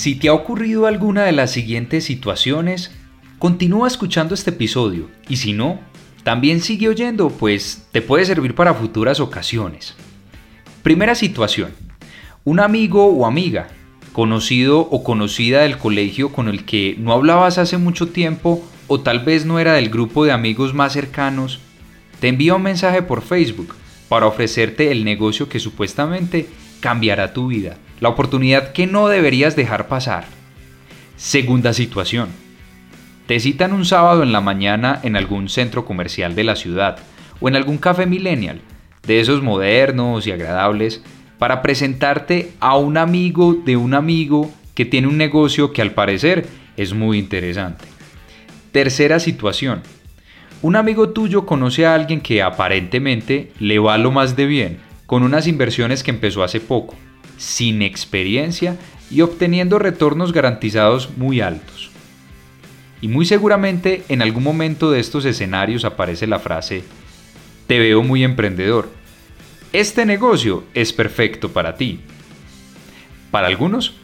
Si 0.00 0.14
te 0.14 0.30
ha 0.30 0.32
ocurrido 0.32 0.86
alguna 0.86 1.24
de 1.24 1.32
las 1.32 1.50
siguientes 1.50 2.04
situaciones, 2.04 2.90
continúa 3.38 3.86
escuchando 3.86 4.32
este 4.32 4.48
episodio 4.48 5.10
y 5.28 5.36
si 5.36 5.52
no, 5.52 5.78
también 6.22 6.62
sigue 6.62 6.88
oyendo, 6.88 7.28
pues 7.28 7.86
te 7.92 8.00
puede 8.00 8.24
servir 8.24 8.54
para 8.54 8.72
futuras 8.72 9.20
ocasiones. 9.20 9.94
Primera 10.82 11.14
situación. 11.14 11.72
Un 12.44 12.60
amigo 12.60 13.08
o 13.08 13.26
amiga, 13.26 13.68
conocido 14.14 14.80
o 14.80 15.04
conocida 15.04 15.64
del 15.64 15.76
colegio 15.76 16.32
con 16.32 16.48
el 16.48 16.64
que 16.64 16.96
no 16.98 17.12
hablabas 17.12 17.58
hace 17.58 17.76
mucho 17.76 18.08
tiempo 18.08 18.66
o 18.86 19.00
tal 19.00 19.18
vez 19.18 19.44
no 19.44 19.58
era 19.58 19.74
del 19.74 19.90
grupo 19.90 20.24
de 20.24 20.32
amigos 20.32 20.72
más 20.72 20.94
cercanos, 20.94 21.60
te 22.20 22.28
envía 22.28 22.54
un 22.54 22.62
mensaje 22.62 23.02
por 23.02 23.20
Facebook 23.20 23.74
para 24.08 24.26
ofrecerte 24.26 24.92
el 24.92 25.04
negocio 25.04 25.50
que 25.50 25.60
supuestamente 25.60 26.48
cambiará 26.80 27.34
tu 27.34 27.48
vida, 27.48 27.76
la 28.00 28.08
oportunidad 28.08 28.72
que 28.72 28.86
no 28.86 29.08
deberías 29.08 29.56
dejar 29.56 29.88
pasar. 29.88 30.24
Segunda 31.16 31.72
situación. 31.72 32.30
Te 33.26 33.38
citan 33.38 33.72
un 33.72 33.84
sábado 33.84 34.22
en 34.22 34.32
la 34.32 34.40
mañana 34.40 34.98
en 35.02 35.16
algún 35.16 35.48
centro 35.48 35.84
comercial 35.84 36.34
de 36.34 36.44
la 36.44 36.56
ciudad 36.56 36.98
o 37.40 37.48
en 37.48 37.56
algún 37.56 37.78
café 37.78 38.06
millennial, 38.06 38.60
de 39.06 39.20
esos 39.20 39.42
modernos 39.42 40.26
y 40.26 40.32
agradables, 40.32 41.02
para 41.38 41.62
presentarte 41.62 42.52
a 42.58 42.76
un 42.76 42.96
amigo 42.96 43.54
de 43.54 43.76
un 43.76 43.94
amigo 43.94 44.50
que 44.74 44.84
tiene 44.84 45.06
un 45.06 45.16
negocio 45.16 45.72
que 45.72 45.82
al 45.82 45.92
parecer 45.92 46.46
es 46.76 46.92
muy 46.92 47.18
interesante. 47.18 47.84
Tercera 48.72 49.20
situación. 49.20 49.82
Un 50.62 50.76
amigo 50.76 51.10
tuyo 51.10 51.46
conoce 51.46 51.86
a 51.86 51.94
alguien 51.94 52.20
que 52.20 52.42
aparentemente 52.42 53.52
le 53.58 53.78
va 53.78 53.96
lo 53.98 54.10
más 54.10 54.36
de 54.36 54.46
bien, 54.46 54.78
con 55.06 55.22
unas 55.22 55.46
inversiones 55.46 56.02
que 56.02 56.10
empezó 56.10 56.42
hace 56.42 56.60
poco, 56.60 56.94
sin 57.40 57.80
experiencia 57.80 58.76
y 59.10 59.22
obteniendo 59.22 59.78
retornos 59.78 60.32
garantizados 60.34 61.08
muy 61.16 61.40
altos. 61.40 61.90
Y 63.00 63.08
muy 63.08 63.24
seguramente 63.24 64.04
en 64.10 64.20
algún 64.20 64.44
momento 64.44 64.90
de 64.90 65.00
estos 65.00 65.24
escenarios 65.24 65.86
aparece 65.86 66.26
la 66.26 66.38
frase, 66.38 66.84
te 67.66 67.78
veo 67.78 68.02
muy 68.02 68.24
emprendedor. 68.24 68.90
Este 69.72 70.04
negocio 70.04 70.64
es 70.74 70.92
perfecto 70.92 71.50
para 71.50 71.76
ti. 71.76 72.00
Para 73.30 73.46
algunos, 73.46 73.94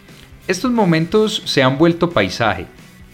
estos 0.48 0.73
momentos 0.73 1.43
se 1.45 1.62
han 1.62 1.77
vuelto 1.77 2.11
paisaje. 2.11 2.67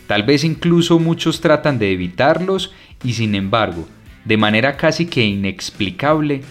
Tal 0.06 0.22
vez 0.22 0.44
incluso 0.44 1.00
muchos 1.00 1.40
tratan 1.40 1.80
de 1.80 1.90
evitarlos 1.90 2.72
y 3.02 3.14
sin 3.14 3.34
embargo, 3.34 3.88
de 4.24 4.36
manera 4.36 4.76
casi 4.76 5.06
que 5.06 5.24
inexplicable, 5.24 6.42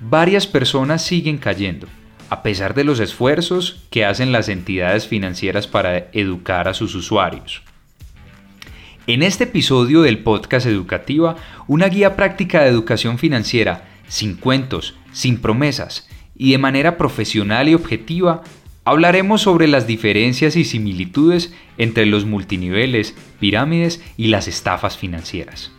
varias 0.00 0.48
personas 0.48 1.04
siguen 1.04 1.38
cayendo, 1.38 1.86
a 2.30 2.42
pesar 2.42 2.74
de 2.74 2.84
los 2.84 3.00
esfuerzos 3.00 3.82
que 3.90 4.04
hacen 4.04 4.30
las 4.30 4.48
entidades 4.48 5.06
financieras 5.06 5.66
para 5.66 6.08
educar 6.12 6.68
a 6.68 6.74
sus 6.74 6.94
usuarios. 6.94 7.62
En 9.08 9.24
este 9.24 9.44
episodio 9.44 10.02
del 10.02 10.20
podcast 10.20 10.66
Educativa, 10.66 11.34
una 11.66 11.88
guía 11.88 12.14
práctica 12.14 12.62
de 12.62 12.68
educación 12.68 13.18
financiera, 13.18 13.88
sin 14.06 14.36
cuentos, 14.36 14.94
sin 15.12 15.38
promesas 15.38 16.08
y 16.36 16.52
de 16.52 16.58
manera 16.58 16.96
profesional 16.96 17.68
y 17.68 17.74
objetiva, 17.74 18.42
hablaremos 18.84 19.42
sobre 19.42 19.66
las 19.66 19.88
diferencias 19.88 20.54
y 20.54 20.64
similitudes 20.64 21.52
entre 21.78 22.06
los 22.06 22.26
multiniveles, 22.26 23.16
pirámides 23.40 24.00
y 24.16 24.28
las 24.28 24.46
estafas 24.46 24.96
financieras. 24.96 25.72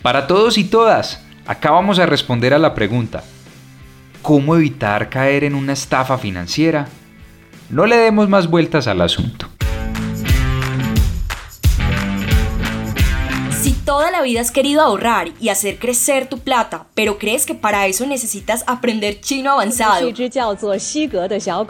Para 0.00 0.26
todos 0.26 0.56
y 0.56 0.64
todas, 0.64 1.22
acá 1.44 1.72
vamos 1.72 1.98
a 1.98 2.06
responder 2.06 2.54
a 2.54 2.58
la 2.58 2.74
pregunta, 2.74 3.22
¿cómo 4.22 4.56
evitar 4.56 5.08
caer 5.08 5.44
en 5.44 5.54
una 5.54 5.72
estafa 5.72 6.18
financiera? 6.18 6.88
No 7.68 7.86
le 7.86 7.96
demos 7.96 8.28
más 8.28 8.48
vueltas 8.48 8.86
al 8.86 9.00
asunto. 9.00 9.48
Si 13.60 13.72
toda 13.72 14.10
la 14.10 14.22
vida 14.22 14.40
has 14.40 14.50
querido 14.50 14.80
ahorrar 14.80 15.28
y 15.40 15.50
hacer 15.50 15.78
crecer 15.78 16.28
tu 16.28 16.38
plata, 16.38 16.86
pero 16.94 17.18
crees 17.18 17.46
que 17.46 17.54
para 17.54 17.86
eso 17.86 18.06
necesitas 18.06 18.64
aprender 18.66 19.20
chino 19.20 19.52
avanzado, 19.52 20.10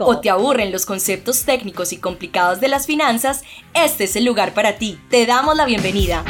o 0.00 0.20
te 0.20 0.30
aburren 0.30 0.72
los 0.72 0.86
conceptos 0.86 1.44
técnicos 1.44 1.92
y 1.92 1.98
complicados 1.98 2.60
de 2.60 2.68
las 2.68 2.86
finanzas, 2.86 3.42
este 3.74 4.04
es 4.04 4.16
el 4.16 4.24
lugar 4.24 4.54
para 4.54 4.76
ti. 4.76 4.98
Te 5.10 5.26
damos 5.26 5.56
la 5.56 5.66
bienvenida. 5.66 6.24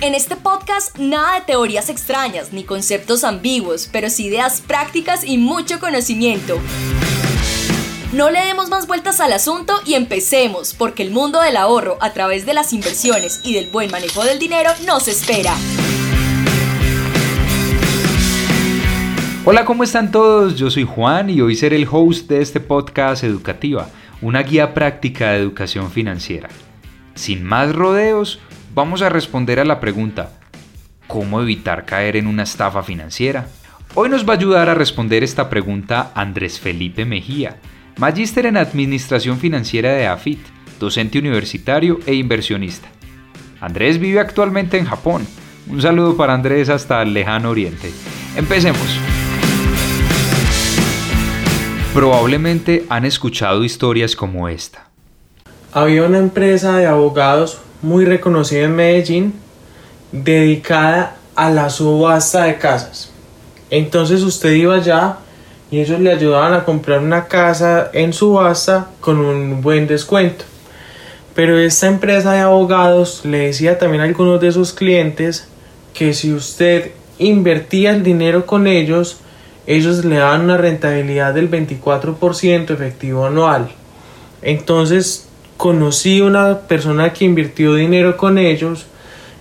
En 0.00 0.14
este 0.14 0.36
podcast 0.36 0.96
nada 0.96 1.40
de 1.40 1.46
teorías 1.46 1.88
extrañas 1.88 2.52
ni 2.52 2.62
conceptos 2.62 3.24
ambiguos, 3.24 3.88
pero 3.90 4.10
sí 4.10 4.26
ideas 4.26 4.60
prácticas 4.60 5.24
y 5.24 5.38
mucho 5.38 5.80
conocimiento. 5.80 6.60
No 8.12 8.30
le 8.30 8.38
demos 8.46 8.68
más 8.68 8.86
vueltas 8.86 9.18
al 9.18 9.32
asunto 9.32 9.74
y 9.84 9.94
empecemos, 9.94 10.72
porque 10.72 11.02
el 11.02 11.10
mundo 11.10 11.40
del 11.40 11.56
ahorro 11.56 11.98
a 12.00 12.12
través 12.12 12.46
de 12.46 12.54
las 12.54 12.72
inversiones 12.72 13.40
y 13.42 13.54
del 13.54 13.70
buen 13.70 13.90
manejo 13.90 14.22
del 14.22 14.38
dinero 14.38 14.70
nos 14.86 15.08
espera. 15.08 15.52
Hola, 19.44 19.64
¿cómo 19.64 19.82
están 19.82 20.12
todos? 20.12 20.54
Yo 20.54 20.70
soy 20.70 20.84
Juan 20.84 21.28
y 21.28 21.40
hoy 21.40 21.56
seré 21.56 21.74
el 21.74 21.88
host 21.90 22.28
de 22.28 22.40
este 22.40 22.60
podcast 22.60 23.24
Educativa, 23.24 23.88
una 24.22 24.44
guía 24.44 24.74
práctica 24.74 25.32
de 25.32 25.40
educación 25.40 25.90
financiera. 25.90 26.48
Sin 27.16 27.42
más 27.42 27.74
rodeos, 27.74 28.38
vamos 28.74 29.02
a 29.02 29.08
responder 29.08 29.60
a 29.60 29.64
la 29.64 29.80
pregunta, 29.80 30.30
¿cómo 31.06 31.40
evitar 31.40 31.84
caer 31.84 32.16
en 32.16 32.26
una 32.26 32.42
estafa 32.42 32.82
financiera? 32.82 33.46
Hoy 33.94 34.08
nos 34.08 34.28
va 34.28 34.34
a 34.34 34.36
ayudar 34.36 34.68
a 34.68 34.74
responder 34.74 35.24
esta 35.24 35.48
pregunta 35.48 36.12
Andrés 36.14 36.60
Felipe 36.60 37.04
Mejía, 37.04 37.56
magíster 37.96 38.46
en 38.46 38.56
Administración 38.56 39.38
Financiera 39.38 39.92
de 39.92 40.06
AFIT, 40.06 40.40
docente 40.78 41.18
universitario 41.18 41.98
e 42.06 42.14
inversionista. 42.14 42.88
Andrés 43.60 43.98
vive 43.98 44.20
actualmente 44.20 44.78
en 44.78 44.84
Japón. 44.84 45.26
Un 45.68 45.82
saludo 45.82 46.16
para 46.16 46.34
Andrés 46.34 46.68
hasta 46.68 47.02
el 47.02 47.12
lejano 47.12 47.50
oriente. 47.50 47.90
Empecemos. 48.36 48.98
Probablemente 51.92 52.86
han 52.88 53.04
escuchado 53.04 53.64
historias 53.64 54.14
como 54.14 54.48
esta. 54.48 54.88
Había 55.72 56.04
una 56.04 56.18
empresa 56.18 56.76
de 56.76 56.86
abogados 56.86 57.60
muy 57.82 58.04
reconocida 58.04 58.64
en 58.64 58.76
Medellín 58.76 59.34
dedicada 60.12 61.16
a 61.34 61.50
la 61.50 61.70
subasta 61.70 62.44
de 62.44 62.58
casas. 62.58 63.10
Entonces 63.70 64.22
usted 64.22 64.52
iba 64.52 64.74
allá 64.74 65.18
y 65.70 65.80
ellos 65.80 66.00
le 66.00 66.10
ayudaban 66.10 66.54
a 66.54 66.64
comprar 66.64 67.00
una 67.00 67.26
casa 67.26 67.90
en 67.92 68.12
subasta 68.12 68.88
con 69.00 69.18
un 69.18 69.60
buen 69.60 69.86
descuento. 69.86 70.44
Pero 71.34 71.58
esta 71.58 71.86
empresa 71.86 72.32
de 72.32 72.40
abogados 72.40 73.24
le 73.24 73.38
decía 73.38 73.78
también 73.78 74.00
a 74.00 74.04
algunos 74.04 74.40
de 74.40 74.50
sus 74.50 74.72
clientes 74.72 75.46
que 75.94 76.14
si 76.14 76.32
usted 76.32 76.92
invertía 77.18 77.90
el 77.90 78.02
dinero 78.02 78.46
con 78.46 78.66
ellos, 78.66 79.18
ellos 79.66 80.04
le 80.04 80.16
daban 80.16 80.42
una 80.42 80.56
rentabilidad 80.56 81.34
del 81.34 81.50
24% 81.50 82.70
efectivo 82.70 83.26
anual. 83.26 83.68
Entonces 84.42 85.27
conocí 85.58 86.20
una 86.20 86.60
persona 86.60 87.12
que 87.12 87.24
invirtió 87.24 87.74
dinero 87.74 88.16
con 88.16 88.38
ellos 88.38 88.86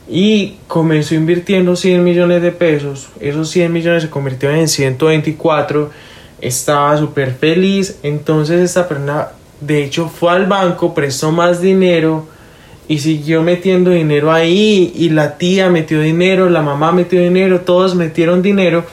y 0.10 0.56
comenzó 0.68 1.14
invirtiendo 1.14 1.76
100 1.76 2.04
millones 2.04 2.42
de 2.42 2.52
pesos. 2.52 3.10
Esos 3.20 3.50
100 3.52 3.72
millones 3.72 4.04
se 4.04 4.10
convirtieron 4.10 4.58
en 4.58 4.68
124. 4.68 5.92
Estaba 6.42 6.98
súper 6.98 7.34
feliz. 7.36 8.00
Entonces 8.02 8.62
esta 8.62 8.88
persona 8.88 9.28
de 9.62 9.84
hecho 9.84 10.10
fue 10.10 10.32
al 10.32 10.48
banco, 10.48 10.96
prestó 10.96 11.32
más 11.32 11.62
dinero 11.62 12.28
y 12.88 12.98
siguió 12.98 13.44
metiendo 13.44 13.92
dinero 13.92 14.32
ahí 14.32 14.92
y 14.96 15.10
la 15.10 15.38
tía 15.38 15.70
metió 15.70 16.02
dinero, 16.02 16.50
la 16.50 16.64
mamá 16.64 16.92
metió 16.92 17.22
dinero, 17.22 17.62
todos 17.62 17.94
metieron 17.94 18.42
dinero 18.42 18.86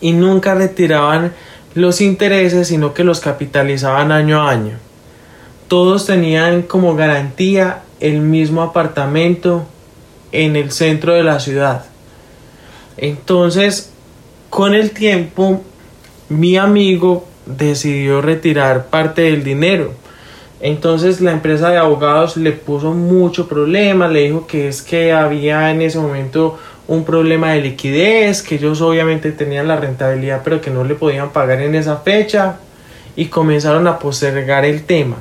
y 0.00 0.12
nunca 0.12 0.54
retiraban 0.54 1.32
los 1.74 2.00
intereses, 2.00 2.68
sino 2.68 2.94
que 2.94 3.04
los 3.04 3.20
capitalizaban 3.20 4.12
año 4.12 4.40
a 4.40 4.50
año 4.50 4.87
todos 5.68 6.06
tenían 6.06 6.62
como 6.62 6.96
garantía 6.96 7.82
el 8.00 8.20
mismo 8.20 8.62
apartamento 8.62 9.66
en 10.32 10.56
el 10.56 10.72
centro 10.72 11.14
de 11.14 11.22
la 11.22 11.40
ciudad. 11.40 11.84
Entonces, 12.96 13.92
con 14.50 14.74
el 14.74 14.90
tiempo, 14.90 15.62
mi 16.28 16.56
amigo 16.56 17.26
decidió 17.46 18.20
retirar 18.20 18.86
parte 18.86 19.22
del 19.22 19.44
dinero. 19.44 19.92
Entonces 20.60 21.20
la 21.20 21.32
empresa 21.32 21.70
de 21.70 21.76
abogados 21.76 22.36
le 22.36 22.52
puso 22.52 22.92
mucho 22.92 23.48
problema, 23.48 24.08
le 24.08 24.24
dijo 24.24 24.46
que 24.46 24.68
es 24.68 24.82
que 24.82 25.12
había 25.12 25.70
en 25.70 25.82
ese 25.82 26.00
momento 26.00 26.58
un 26.88 27.04
problema 27.04 27.52
de 27.52 27.60
liquidez, 27.60 28.42
que 28.42 28.56
ellos 28.56 28.80
obviamente 28.80 29.30
tenían 29.30 29.68
la 29.68 29.76
rentabilidad 29.76 30.40
pero 30.42 30.60
que 30.60 30.70
no 30.70 30.82
le 30.82 30.94
podían 30.94 31.30
pagar 31.30 31.60
en 31.60 31.74
esa 31.74 31.98
fecha 31.98 32.56
y 33.14 33.26
comenzaron 33.26 33.86
a 33.86 33.98
postergar 33.98 34.64
el 34.64 34.82
tema. 34.84 35.16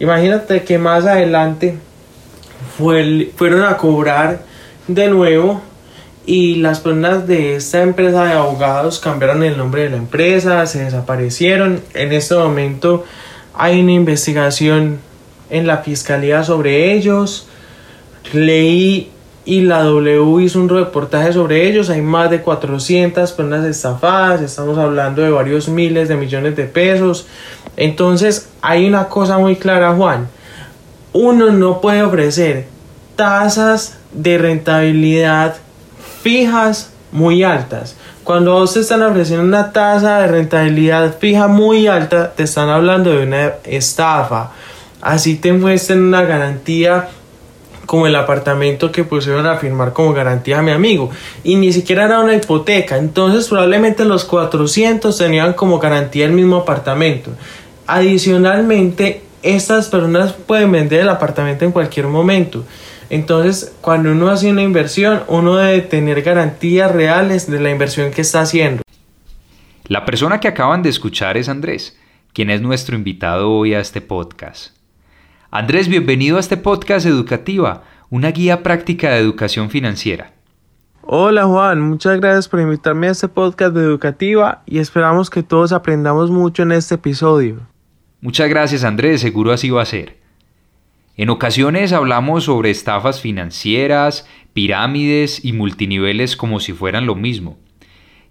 Imagínate 0.00 0.64
que 0.64 0.78
más 0.78 1.04
adelante 1.04 1.78
fueron 2.76 3.62
a 3.62 3.76
cobrar 3.76 4.42
de 4.88 5.08
nuevo 5.08 5.60
y 6.24 6.56
las 6.56 6.80
personas 6.80 7.26
de 7.26 7.56
esta 7.56 7.82
empresa 7.82 8.24
de 8.24 8.32
abogados 8.32 8.98
cambiaron 8.98 9.42
el 9.42 9.58
nombre 9.58 9.82
de 9.82 9.90
la 9.90 9.96
empresa, 9.96 10.66
se 10.66 10.84
desaparecieron. 10.84 11.82
En 11.92 12.12
este 12.12 12.34
momento 12.34 13.04
hay 13.54 13.80
una 13.80 13.92
investigación 13.92 15.00
en 15.50 15.66
la 15.66 15.78
fiscalía 15.78 16.44
sobre 16.44 16.94
ellos. 16.94 17.46
Leí 18.32 19.10
y 19.50 19.62
la 19.62 19.82
W 19.82 20.44
hizo 20.44 20.60
un 20.60 20.68
reportaje 20.68 21.32
sobre 21.32 21.66
ellos. 21.66 21.90
Hay 21.90 22.02
más 22.02 22.30
de 22.30 22.40
400 22.40 23.32
personas 23.32 23.66
estafadas. 23.66 24.40
Estamos 24.42 24.78
hablando 24.78 25.22
de 25.22 25.30
varios 25.30 25.68
miles 25.68 26.08
de 26.08 26.14
millones 26.14 26.54
de 26.54 26.66
pesos. 26.66 27.26
Entonces 27.76 28.48
hay 28.62 28.86
una 28.86 29.08
cosa 29.08 29.38
muy 29.38 29.56
clara, 29.56 29.92
Juan. 29.92 30.28
Uno 31.12 31.50
no 31.50 31.80
puede 31.80 32.04
ofrecer 32.04 32.66
tasas 33.16 33.98
de 34.12 34.38
rentabilidad 34.38 35.56
fijas 36.22 36.92
muy 37.10 37.42
altas. 37.42 37.96
Cuando 38.22 38.52
vos 38.52 38.74
te 38.74 38.80
están 38.80 39.02
ofreciendo 39.02 39.44
una 39.44 39.72
tasa 39.72 40.20
de 40.20 40.28
rentabilidad 40.28 41.18
fija 41.18 41.48
muy 41.48 41.88
alta, 41.88 42.30
te 42.30 42.44
están 42.44 42.68
hablando 42.68 43.10
de 43.10 43.26
una 43.26 43.54
estafa. 43.64 44.52
Así 45.00 45.34
te 45.34 45.52
muestran 45.52 46.02
una 46.02 46.22
garantía 46.22 47.08
como 47.90 48.06
el 48.06 48.14
apartamento 48.14 48.92
que 48.92 49.02
pusieron 49.02 49.46
a 49.46 49.56
firmar 49.56 49.92
como 49.92 50.12
garantía 50.12 50.60
a 50.60 50.62
mi 50.62 50.70
amigo. 50.70 51.10
Y 51.42 51.56
ni 51.56 51.72
siquiera 51.72 52.04
era 52.04 52.20
una 52.20 52.36
hipoteca. 52.36 52.96
Entonces 52.96 53.48
probablemente 53.48 54.04
los 54.04 54.24
400 54.26 55.18
tenían 55.18 55.54
como 55.54 55.80
garantía 55.80 56.26
el 56.26 56.30
mismo 56.30 56.58
apartamento. 56.58 57.32
Adicionalmente, 57.88 59.22
estas 59.42 59.88
personas 59.88 60.34
pueden 60.34 60.70
vender 60.70 61.00
el 61.00 61.08
apartamento 61.08 61.64
en 61.64 61.72
cualquier 61.72 62.06
momento. 62.06 62.64
Entonces, 63.08 63.74
cuando 63.80 64.12
uno 64.12 64.28
hace 64.28 64.48
una 64.48 64.62
inversión, 64.62 65.24
uno 65.26 65.56
debe 65.56 65.80
tener 65.80 66.22
garantías 66.22 66.92
reales 66.92 67.50
de 67.50 67.58
la 67.58 67.72
inversión 67.72 68.12
que 68.12 68.20
está 68.20 68.42
haciendo. 68.42 68.84
La 69.88 70.04
persona 70.04 70.38
que 70.38 70.46
acaban 70.46 70.84
de 70.84 70.90
escuchar 70.90 71.36
es 71.36 71.48
Andrés, 71.48 71.98
quien 72.34 72.50
es 72.50 72.62
nuestro 72.62 72.94
invitado 72.94 73.50
hoy 73.50 73.74
a 73.74 73.80
este 73.80 74.00
podcast. 74.00 74.79
Andrés, 75.52 75.88
bienvenido 75.88 76.36
a 76.36 76.40
este 76.40 76.56
podcast 76.56 77.04
Educativa, 77.06 77.82
una 78.08 78.30
guía 78.30 78.62
práctica 78.62 79.10
de 79.10 79.18
educación 79.18 79.68
financiera. 79.68 80.32
Hola 81.02 81.44
Juan, 81.44 81.80
muchas 81.80 82.20
gracias 82.20 82.48
por 82.48 82.60
invitarme 82.60 83.08
a 83.08 83.10
este 83.10 83.26
podcast 83.26 83.74
de 83.74 83.82
Educativa 83.82 84.62
y 84.64 84.78
esperamos 84.78 85.28
que 85.28 85.42
todos 85.42 85.72
aprendamos 85.72 86.30
mucho 86.30 86.62
en 86.62 86.70
este 86.70 86.94
episodio. 86.94 87.66
Muchas 88.20 88.48
gracias 88.48 88.84
Andrés, 88.84 89.22
seguro 89.22 89.50
así 89.50 89.70
va 89.70 89.82
a 89.82 89.86
ser. 89.86 90.18
En 91.16 91.30
ocasiones 91.30 91.92
hablamos 91.92 92.44
sobre 92.44 92.70
estafas 92.70 93.20
financieras, 93.20 94.28
pirámides 94.52 95.44
y 95.44 95.52
multiniveles 95.52 96.36
como 96.36 96.60
si 96.60 96.74
fueran 96.74 97.06
lo 97.06 97.16
mismo. 97.16 97.58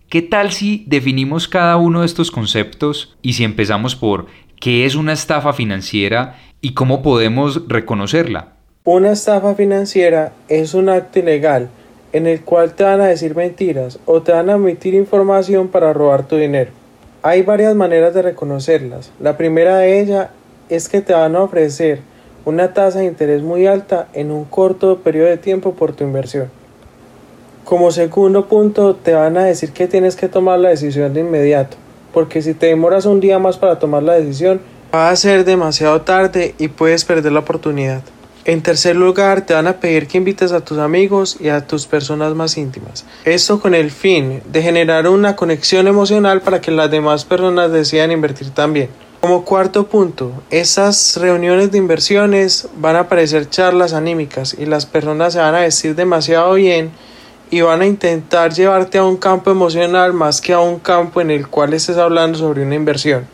¿Qué 0.07 0.22
tal 0.22 0.54
si 0.54 0.86
definimos 0.88 1.50
cada 1.50 1.75
uno 1.75 2.00
de 2.00 2.06
estos 2.06 2.31
conceptos 2.31 3.18
y 3.22 3.33
si 3.33 3.44
empezamos 3.44 3.98
por 3.98 4.27
qué 4.60 4.86
es 4.86 4.96
una 4.96 5.14
estafa 5.14 5.54
financiera 5.54 6.36
y 6.62 6.74
cómo 6.74 7.02
podemos 7.02 7.68
reconocerla. 7.68 8.50
Una 8.84 9.12
estafa 9.12 9.56
financiera 9.56 10.34
es 10.48 10.74
un 10.74 10.90
acto 10.90 11.20
ilegal 11.20 11.70
en 12.12 12.28
el 12.28 12.42
cual 12.42 12.74
te 12.74 12.84
van 12.84 13.02
a 13.02 13.08
decir 13.08 13.36
mentiras 13.36 14.00
o 14.06 14.22
te 14.22 14.32
van 14.32 14.50
a 14.50 14.56
omitir 14.56 14.94
información 14.94 15.68
para 15.68 15.94
robar 15.94 16.28
tu 16.28 16.36
dinero. 16.36 16.72
Hay 17.22 17.44
varias 17.44 17.76
maneras 17.76 18.14
de 18.14 18.22
reconocerlas. 18.22 19.12
La 19.20 19.38
primera 19.38 19.78
de 19.78 20.02
ellas 20.02 20.30
es 20.70 20.90
que 20.90 21.02
te 21.02 21.14
van 21.14 21.36
a 21.36 21.44
ofrecer 21.44 22.00
una 22.46 22.74
tasa 22.74 23.00
de 23.00 23.06
interés 23.06 23.42
muy 23.42 23.68
alta 23.68 24.08
en 24.14 24.32
un 24.32 24.46
corto 24.46 25.00
periodo 25.00 25.28
de 25.28 25.38
tiempo 25.38 25.74
por 25.74 25.94
tu 25.94 26.04
inversión. 26.04 26.50
Como 27.64 27.92
segundo 27.92 28.48
punto, 28.48 28.96
te 28.96 29.14
van 29.14 29.38
a 29.38 29.44
decir 29.44 29.72
que 29.72 29.88
tienes 29.88 30.16
que 30.16 30.30
tomar 30.30 30.60
la 30.60 30.70
decisión 30.70 31.14
de 31.14 31.20
inmediato, 31.20 31.78
porque 32.14 32.42
si 32.42 32.54
te 32.54 32.68
demoras 32.68 33.06
un 33.06 33.20
día 33.20 33.40
más 33.40 33.58
para 33.58 33.80
tomar 33.80 34.04
la 34.04 34.14
decisión, 34.14 34.62
Va 34.94 35.12
a 35.12 35.16
ser 35.16 35.46
demasiado 35.46 36.02
tarde 36.02 36.56
y 36.58 36.68
puedes 36.70 37.06
perder 37.06 37.32
la 37.32 37.42
oportunidad. 37.42 38.02
En 38.44 38.64
tercer 38.64 38.96
lugar, 38.96 39.46
te 39.46 39.54
van 39.54 39.68
a 39.68 39.74
pedir 39.74 40.08
que 40.08 40.18
invites 40.18 40.52
a 40.52 40.62
tus 40.62 40.80
amigos 40.80 41.38
y 41.40 41.50
a 41.50 41.68
tus 41.68 41.86
personas 41.86 42.34
más 42.34 42.58
íntimas. 42.58 43.06
Esto 43.24 43.60
con 43.60 43.76
el 43.76 43.92
fin 43.92 44.42
de 44.52 44.64
generar 44.64 45.08
una 45.08 45.36
conexión 45.36 45.88
emocional 45.88 46.42
para 46.42 46.60
que 46.60 46.72
las 46.72 46.90
demás 46.90 47.24
personas 47.24 47.72
decidan 47.72 48.12
invertir 48.12 48.50
también. 48.50 48.90
Como 49.22 49.46
cuarto 49.46 49.86
punto, 49.86 50.32
esas 50.50 51.18
reuniones 51.18 51.72
de 51.72 51.78
inversiones 51.78 52.68
van 52.78 52.96
a 52.96 53.08
parecer 53.08 53.48
charlas 53.48 53.94
anímicas 53.94 54.56
y 54.58 54.66
las 54.66 54.88
personas 54.88 55.34
se 55.34 55.40
van 55.40 55.54
a 55.54 55.60
vestir 55.60 55.94
demasiado 55.94 56.56
bien 56.56 56.90
y 57.50 57.62
van 57.62 57.81
a 57.81 57.86
intentar 57.86 58.54
llevarte 58.54 58.98
a 58.98 59.04
un 59.04 59.18
campo 59.18 59.51
emocional 59.51 60.13
más 60.13 60.42
que 60.42 60.54
a 60.54 60.60
un 60.60 60.80
campo 60.80 61.22
en 61.22 61.31
el 61.31 61.48
cual 61.48 61.74
estés 61.74 61.98
hablando 61.98 62.38
sobre 62.38 62.63
una 62.63 62.75
inversión 62.75 63.28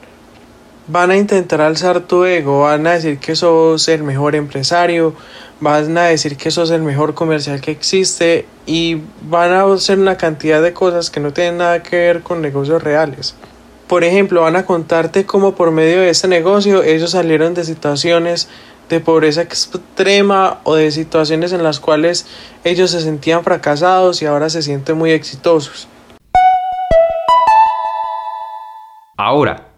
van 0.87 1.11
a 1.11 1.17
intentar 1.17 1.61
alzar 1.61 2.01
tu 2.01 2.25
ego, 2.25 2.61
van 2.61 2.85
a 2.87 2.93
decir 2.93 3.17
que 3.17 3.35
sos 3.35 3.87
el 3.87 4.03
mejor 4.03 4.35
empresario, 4.35 5.15
van 5.59 5.97
a 5.97 6.03
decir 6.03 6.37
que 6.37 6.51
sos 6.51 6.69
el 6.69 6.81
mejor 6.81 7.13
comercial 7.13 7.61
que 7.61 7.71
existe 7.71 8.45
y 8.65 9.01
van 9.27 9.51
a 9.51 9.63
hacer 9.63 9.99
una 9.99 10.17
cantidad 10.17 10.61
de 10.61 10.73
cosas 10.73 11.09
que 11.09 11.19
no 11.19 11.33
tienen 11.33 11.57
nada 11.57 11.81
que 11.81 11.97
ver 11.97 12.21
con 12.21 12.41
negocios 12.41 12.83
reales. 12.83 13.35
Por 13.87 14.03
ejemplo, 14.03 14.41
van 14.41 14.55
a 14.55 14.65
contarte 14.65 15.25
cómo 15.25 15.55
por 15.55 15.71
medio 15.71 16.01
de 16.01 16.09
este 16.09 16.27
negocio 16.27 16.83
ellos 16.83 17.11
salieron 17.11 17.53
de 17.53 17.63
situaciones 17.63 18.47
de 18.89 18.99
pobreza 18.99 19.41
extrema 19.41 20.59
o 20.63 20.75
de 20.75 20.91
situaciones 20.91 21.51
en 21.51 21.63
las 21.63 21.79
cuales 21.79 22.25
ellos 22.63 22.91
se 22.91 23.01
sentían 23.01 23.43
fracasados 23.43 24.21
y 24.21 24.25
ahora 24.25 24.49
se 24.49 24.61
sienten 24.61 24.97
muy 24.97 25.11
exitosos. 25.11 25.87
Ahora, 29.17 29.75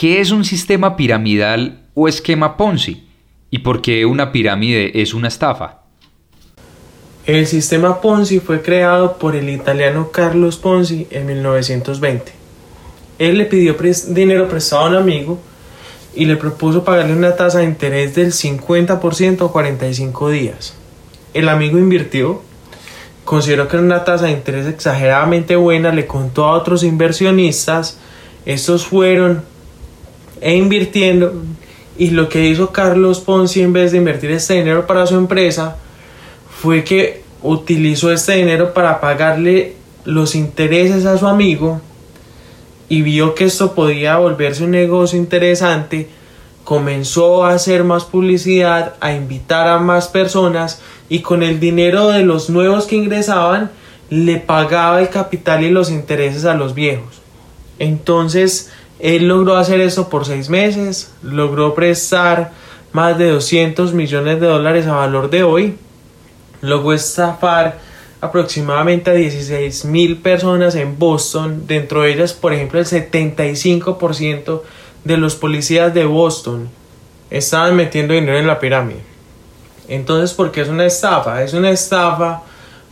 ¿Qué 0.00 0.22
es 0.22 0.30
un 0.30 0.46
sistema 0.46 0.96
piramidal 0.96 1.82
o 1.92 2.08
esquema 2.08 2.56
Ponzi? 2.56 3.06
¿Y 3.50 3.58
por 3.58 3.82
qué 3.82 4.06
una 4.06 4.32
pirámide 4.32 5.02
es 5.02 5.12
una 5.12 5.28
estafa? 5.28 5.82
El 7.26 7.46
sistema 7.46 8.00
Ponzi 8.00 8.40
fue 8.40 8.62
creado 8.62 9.18
por 9.18 9.36
el 9.36 9.50
italiano 9.50 10.10
Carlos 10.10 10.56
Ponzi 10.56 11.06
en 11.10 11.26
1920. 11.26 12.32
Él 13.18 13.36
le 13.36 13.44
pidió 13.44 13.76
dinero 14.08 14.48
prestado 14.48 14.86
a 14.86 14.88
un 14.88 14.96
amigo 14.96 15.38
y 16.14 16.24
le 16.24 16.36
propuso 16.36 16.84
pagarle 16.84 17.14
una 17.14 17.36
tasa 17.36 17.58
de 17.58 17.64
interés 17.64 18.14
del 18.14 18.32
50% 18.32 19.46
a 19.46 19.52
45 19.52 20.30
días. 20.30 20.74
El 21.34 21.48
amigo 21.48 21.78
invirtió, 21.78 22.42
consideró 23.24 23.68
que 23.68 23.76
era 23.76 23.84
una 23.84 24.04
tasa 24.04 24.26
de 24.26 24.32
interés 24.32 24.66
exageradamente 24.66 25.56
buena, 25.56 25.92
le 25.92 26.06
contó 26.06 26.46
a 26.46 26.52
otros 26.52 26.82
inversionistas, 26.82 27.98
estos 28.44 28.86
fueron 28.86 29.42
e 30.40 30.56
invirtiendo. 30.56 31.42
Y 31.96 32.10
lo 32.10 32.28
que 32.28 32.46
hizo 32.46 32.72
Carlos 32.72 33.20
Ponzi 33.20 33.60
en 33.60 33.72
vez 33.72 33.92
de 33.92 33.98
invertir 33.98 34.30
este 34.30 34.54
dinero 34.54 34.86
para 34.86 35.06
su 35.06 35.16
empresa 35.16 35.76
fue 36.50 36.82
que 36.82 37.22
utilizó 37.42 38.10
este 38.10 38.36
dinero 38.36 38.72
para 38.72 39.00
pagarle 39.00 39.74
los 40.04 40.34
intereses 40.34 41.04
a 41.04 41.18
su 41.18 41.26
amigo 41.26 41.80
y 42.90 43.02
vio 43.02 43.36
que 43.36 43.44
esto 43.44 43.72
podía 43.72 44.18
volverse 44.18 44.64
un 44.64 44.72
negocio 44.72 45.16
interesante, 45.16 46.08
comenzó 46.64 47.44
a 47.44 47.54
hacer 47.54 47.84
más 47.84 48.04
publicidad, 48.04 48.96
a 49.00 49.12
invitar 49.12 49.68
a 49.68 49.78
más 49.78 50.08
personas 50.08 50.82
y 51.08 51.20
con 51.20 51.44
el 51.44 51.60
dinero 51.60 52.08
de 52.08 52.24
los 52.24 52.50
nuevos 52.50 52.86
que 52.86 52.96
ingresaban 52.96 53.70
le 54.10 54.38
pagaba 54.38 55.00
el 55.00 55.08
capital 55.08 55.62
y 55.62 55.70
los 55.70 55.88
intereses 55.88 56.44
a 56.44 56.54
los 56.54 56.74
viejos. 56.74 57.22
Entonces, 57.78 58.70
él 58.98 59.28
logró 59.28 59.56
hacer 59.56 59.80
eso 59.80 60.08
por 60.08 60.26
seis 60.26 60.50
meses, 60.50 61.12
logró 61.22 61.76
prestar 61.76 62.50
más 62.92 63.16
de 63.16 63.30
200 63.30 63.94
millones 63.94 64.40
de 64.40 64.48
dólares 64.48 64.88
a 64.88 64.96
valor 64.96 65.30
de 65.30 65.44
hoy, 65.44 65.76
logró 66.60 66.92
estafar 66.92 67.78
aproximadamente 68.20 69.10
a 69.10 69.14
16 69.14 69.84
mil 69.86 70.18
personas 70.18 70.74
en 70.74 70.98
Boston, 70.98 71.64
dentro 71.66 72.02
de 72.02 72.12
ellas, 72.12 72.32
por 72.32 72.52
ejemplo, 72.52 72.78
el 72.78 72.86
75% 72.86 74.62
de 75.04 75.16
los 75.16 75.36
policías 75.36 75.94
de 75.94 76.04
Boston 76.04 76.68
estaban 77.30 77.76
metiendo 77.76 78.14
dinero 78.14 78.38
en 78.38 78.46
la 78.46 78.58
pirámide. 78.58 79.00
Entonces, 79.88 80.34
¿por 80.34 80.52
qué 80.52 80.60
es 80.60 80.68
una 80.68 80.86
estafa? 80.86 81.42
Es 81.42 81.54
una 81.54 81.70
estafa 81.70 82.42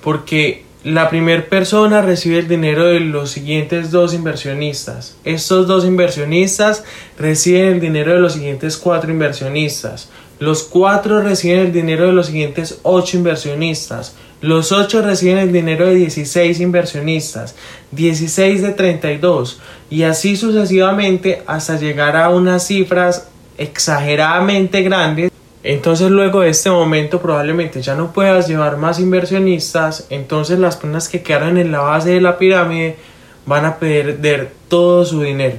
porque 0.02 0.64
la 0.85 1.11
primera 1.11 1.44
persona 1.44 2.02
recibe 2.02 2.38
el 2.38 2.49
dinero 2.49 2.87
de 2.87 3.00
los 3.00 3.30
siguientes 3.30 3.90
dos 3.90 4.14
inversionistas. 4.14 5.16
Estos 5.25 5.66
dos 5.66 5.85
inversionistas 5.85 6.85
reciben 7.18 7.75
el 7.75 7.80
dinero 7.80 8.14
de 8.14 8.20
los 8.20 8.35
siguientes 8.35 8.76
cuatro 8.76 9.11
inversionistas. 9.11 10.08
Los 10.38 10.62
cuatro 10.62 11.20
reciben 11.20 11.58
el 11.58 11.73
dinero 11.73 12.06
de 12.06 12.12
los 12.12 12.26
siguientes 12.26 12.78
ocho 12.85 13.16
inversionistas. 13.16 14.14
Los 14.40 14.73
ocho 14.73 15.02
reciben 15.02 15.38
el 15.38 15.52
dinero 15.52 15.87
de 15.87 15.95
16 15.97 16.61
inversionistas. 16.61 17.54
16 17.92 18.62
de 18.62 18.71
32. 18.71 19.61
Y 19.90 20.04
así 20.04 20.37
sucesivamente 20.37 21.42
hasta 21.47 21.78
llegar 21.78 22.16
a 22.16 22.28
unas 22.30 22.66
cifras 22.66 23.28
exageradamente 23.57 24.83
grandes 24.83 25.33
entonces 25.64 26.11
luego 26.11 26.40
de 26.40 26.50
este 26.50 26.71
momento 26.71 27.21
probablemente 27.21 27.83
ya 27.83 27.97
no 27.97 28.12
puedas 28.12 28.49
llevar 28.49 28.76
más 28.76 29.00
inversionistas, 29.00 30.07
entonces 30.09 30.59
las 30.59 30.76
personas 30.76 31.09
que 31.09 31.23
quedaron 31.23 31.59
en 31.59 31.73
la 31.73 31.80
base 31.80 32.11
de 32.11 32.21
la 32.21 32.38
pirámide 32.38 32.97
van 33.45 33.64
a 33.64 33.76
perder 33.76 34.52
todo 34.68 35.04
su 35.04 35.23
dinero. 35.23 35.59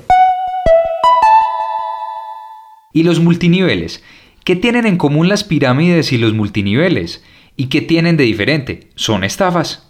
¿Y 2.93 3.03
los 3.03 3.19
multiniveles? 3.19 4.01
¿Qué 4.45 4.55
tienen 4.55 4.85
en 4.87 4.97
común 4.97 5.27
las 5.27 5.43
pirámides 5.43 6.11
y 6.11 6.17
los 6.17 6.33
multiniveles? 6.33 7.21
¿Y 7.59 7.67
qué 7.67 7.81
tienen 7.81 8.15
de 8.15 8.23
diferente? 8.23 8.87
¿Son 8.95 9.25
estafas? 9.25 9.83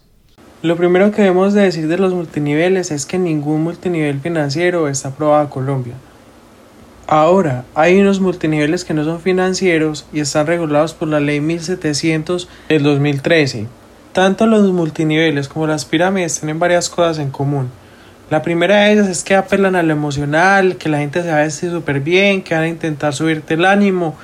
Lo 0.63 0.75
primero 0.75 1.11
que 1.11 1.21
debemos 1.21 1.53
de 1.53 1.61
decir 1.61 1.87
de 1.87 1.99
los 1.99 2.15
multiniveles 2.15 2.89
es 2.89 3.05
que 3.05 3.19
ningún 3.19 3.61
multinivel 3.61 4.19
financiero 4.21 4.87
está 4.87 5.09
aprobado 5.09 5.43
a 5.45 5.51
Colombia. 5.51 5.93
Ahora, 7.05 7.65
hay 7.75 7.99
unos 8.01 8.21
multiniveles 8.21 8.83
que 8.83 8.95
no 8.95 9.03
son 9.03 9.21
financieros 9.21 10.07
y 10.11 10.19
están 10.19 10.47
regulados 10.47 10.95
por 10.95 11.09
la 11.09 11.19
Ley 11.19 11.41
1700 11.41 12.49
del 12.69 12.81
2013. 12.81 13.67
Tanto 14.13 14.47
los 14.47 14.71
multiniveles 14.71 15.47
como 15.47 15.67
las 15.67 15.85
pirámides 15.85 16.39
tienen 16.39 16.57
varias 16.57 16.89
cosas 16.89 17.19
en 17.19 17.29
común. 17.29 17.69
La 18.31 18.41
primera 18.41 18.77
de 18.77 18.93
ellas 18.93 19.07
es 19.09 19.23
que 19.23 19.35
apelan 19.35 19.75
a 19.75 19.83
lo 19.83 19.93
emocional, 19.93 20.77
que 20.77 20.89
la 20.89 20.97
gente 20.97 21.21
se 21.21 21.29
va 21.29 21.37
a 21.37 21.43
vestir 21.43 21.69
súper 21.69 21.99
bien, 21.99 22.41
que 22.41 22.55
van 22.55 22.63
a 22.63 22.67
intentar 22.67 23.13
subirte 23.13 23.53
el 23.53 23.65
ánimo 23.65 24.17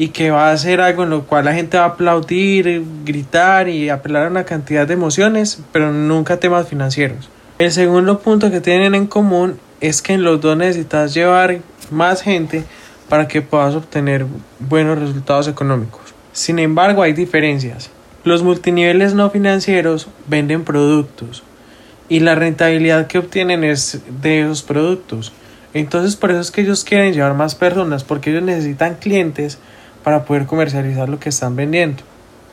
y 0.00 0.08
que 0.08 0.30
va 0.30 0.48
a 0.48 0.52
hacer 0.52 0.80
algo 0.80 1.02
en 1.02 1.10
lo 1.10 1.26
cual 1.26 1.44
la 1.44 1.52
gente 1.52 1.76
va 1.76 1.84
a 1.84 1.88
aplaudir, 1.88 2.82
gritar 3.04 3.68
y 3.68 3.90
apelar 3.90 4.24
a 4.24 4.30
una 4.30 4.44
cantidad 4.44 4.86
de 4.86 4.94
emociones, 4.94 5.60
pero 5.72 5.92
nunca 5.92 6.38
temas 6.38 6.66
financieros. 6.66 7.28
El 7.58 7.70
segundo 7.70 8.18
punto 8.20 8.50
que 8.50 8.62
tienen 8.62 8.94
en 8.94 9.06
común 9.06 9.58
es 9.82 10.00
que 10.00 10.14
en 10.14 10.22
los 10.22 10.40
dos 10.40 10.56
necesitas 10.56 11.12
llevar 11.12 11.58
más 11.90 12.22
gente 12.22 12.64
para 13.10 13.28
que 13.28 13.42
puedas 13.42 13.74
obtener 13.74 14.24
buenos 14.58 14.98
resultados 14.98 15.48
económicos. 15.48 16.14
Sin 16.32 16.58
embargo, 16.58 17.02
hay 17.02 17.12
diferencias. 17.12 17.90
Los 18.24 18.42
multiniveles 18.42 19.12
no 19.12 19.28
financieros 19.28 20.08
venden 20.26 20.64
productos 20.64 21.42
y 22.08 22.20
la 22.20 22.34
rentabilidad 22.36 23.06
que 23.06 23.18
obtienen 23.18 23.64
es 23.64 24.00
de 24.22 24.40
esos 24.40 24.62
productos. 24.62 25.34
Entonces 25.74 26.16
por 26.16 26.30
eso 26.30 26.40
es 26.40 26.50
que 26.50 26.62
ellos 26.62 26.84
quieren 26.84 27.12
llevar 27.12 27.34
más 27.34 27.54
personas 27.54 28.02
porque 28.02 28.30
ellos 28.30 28.44
necesitan 28.44 28.94
clientes 28.94 29.58
para 30.02 30.24
poder 30.24 30.46
comercializar 30.46 31.08
lo 31.08 31.18
que 31.18 31.28
están 31.28 31.56
vendiendo. 31.56 32.02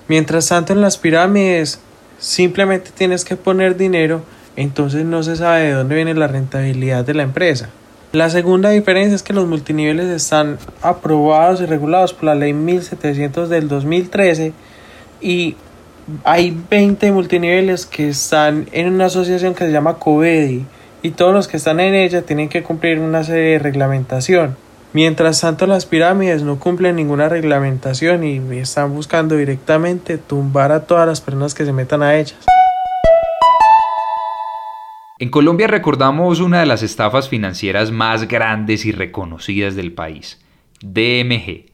Mientras 0.08 0.48
tanto 0.48 0.74
en 0.74 0.82
las 0.82 0.98
pirámides 0.98 1.80
simplemente 2.20 2.92
tienes 2.96 3.26
que 3.26 3.36
poner 3.36 3.78
dinero, 3.78 4.22
entonces 4.56 5.06
no 5.06 5.22
se 5.24 5.36
sabe 5.36 5.64
de 5.64 5.72
dónde 5.74 5.96
viene 5.96 6.14
la 6.14 6.28
rentabilidad 6.28 7.06
de 7.06 7.14
la 7.14 7.24
empresa. 7.24 7.70
La 8.14 8.30
segunda 8.30 8.70
diferencia 8.70 9.16
es 9.16 9.22
que 9.22 9.34
los 9.34 9.48
multiniveles 9.48 10.08
están 10.08 10.58
aprobados 10.82 11.62
y 11.62 11.66
regulados 11.66 12.14
por 12.14 12.24
la 12.24 12.36
ley 12.36 12.54
1700 12.54 13.50
del 13.50 13.68
2013 13.68 14.54
y 15.22 15.56
hay 16.24 16.58
20 16.70 17.12
multiniveles 17.12 17.86
que 17.86 18.10
están 18.10 18.68
en 18.72 18.94
una 18.94 19.06
asociación 19.06 19.54
que 19.54 19.66
se 19.66 19.72
llama 19.72 19.96
COVEDI 19.96 20.66
y 21.02 21.12
todos 21.12 21.34
los 21.34 21.48
que 21.48 21.58
están 21.58 21.80
en 21.80 21.96
ella 21.96 22.22
tienen 22.22 22.48
que 22.50 22.64
cumplir 22.64 23.00
una 23.00 23.24
serie 23.24 23.52
de 23.52 23.60
reglamentación. 23.60 24.56
Mientras 24.98 25.42
tanto, 25.42 25.68
las 25.68 25.86
pirámides 25.86 26.42
no 26.42 26.58
cumplen 26.58 26.96
ninguna 26.96 27.30
reglamentación 27.30 28.24
y 28.24 28.40
están 28.58 28.96
buscando 28.96 29.36
directamente 29.36 30.18
tumbar 30.18 30.72
a 30.72 30.88
todas 30.88 31.06
las 31.06 31.22
personas 31.22 31.54
que 31.54 31.66
se 31.66 31.72
metan 31.72 32.02
a 32.02 32.18
ellas. 32.18 32.48
En 35.20 35.30
Colombia 35.30 35.68
recordamos 35.68 36.40
una 36.40 36.62
de 36.62 36.66
las 36.66 36.82
estafas 36.82 37.30
financieras 37.30 37.92
más 37.92 38.28
grandes 38.28 38.88
y 38.88 38.92
reconocidas 38.92 39.76
del 39.76 39.92
país, 39.92 40.44
DMG. 40.82 41.68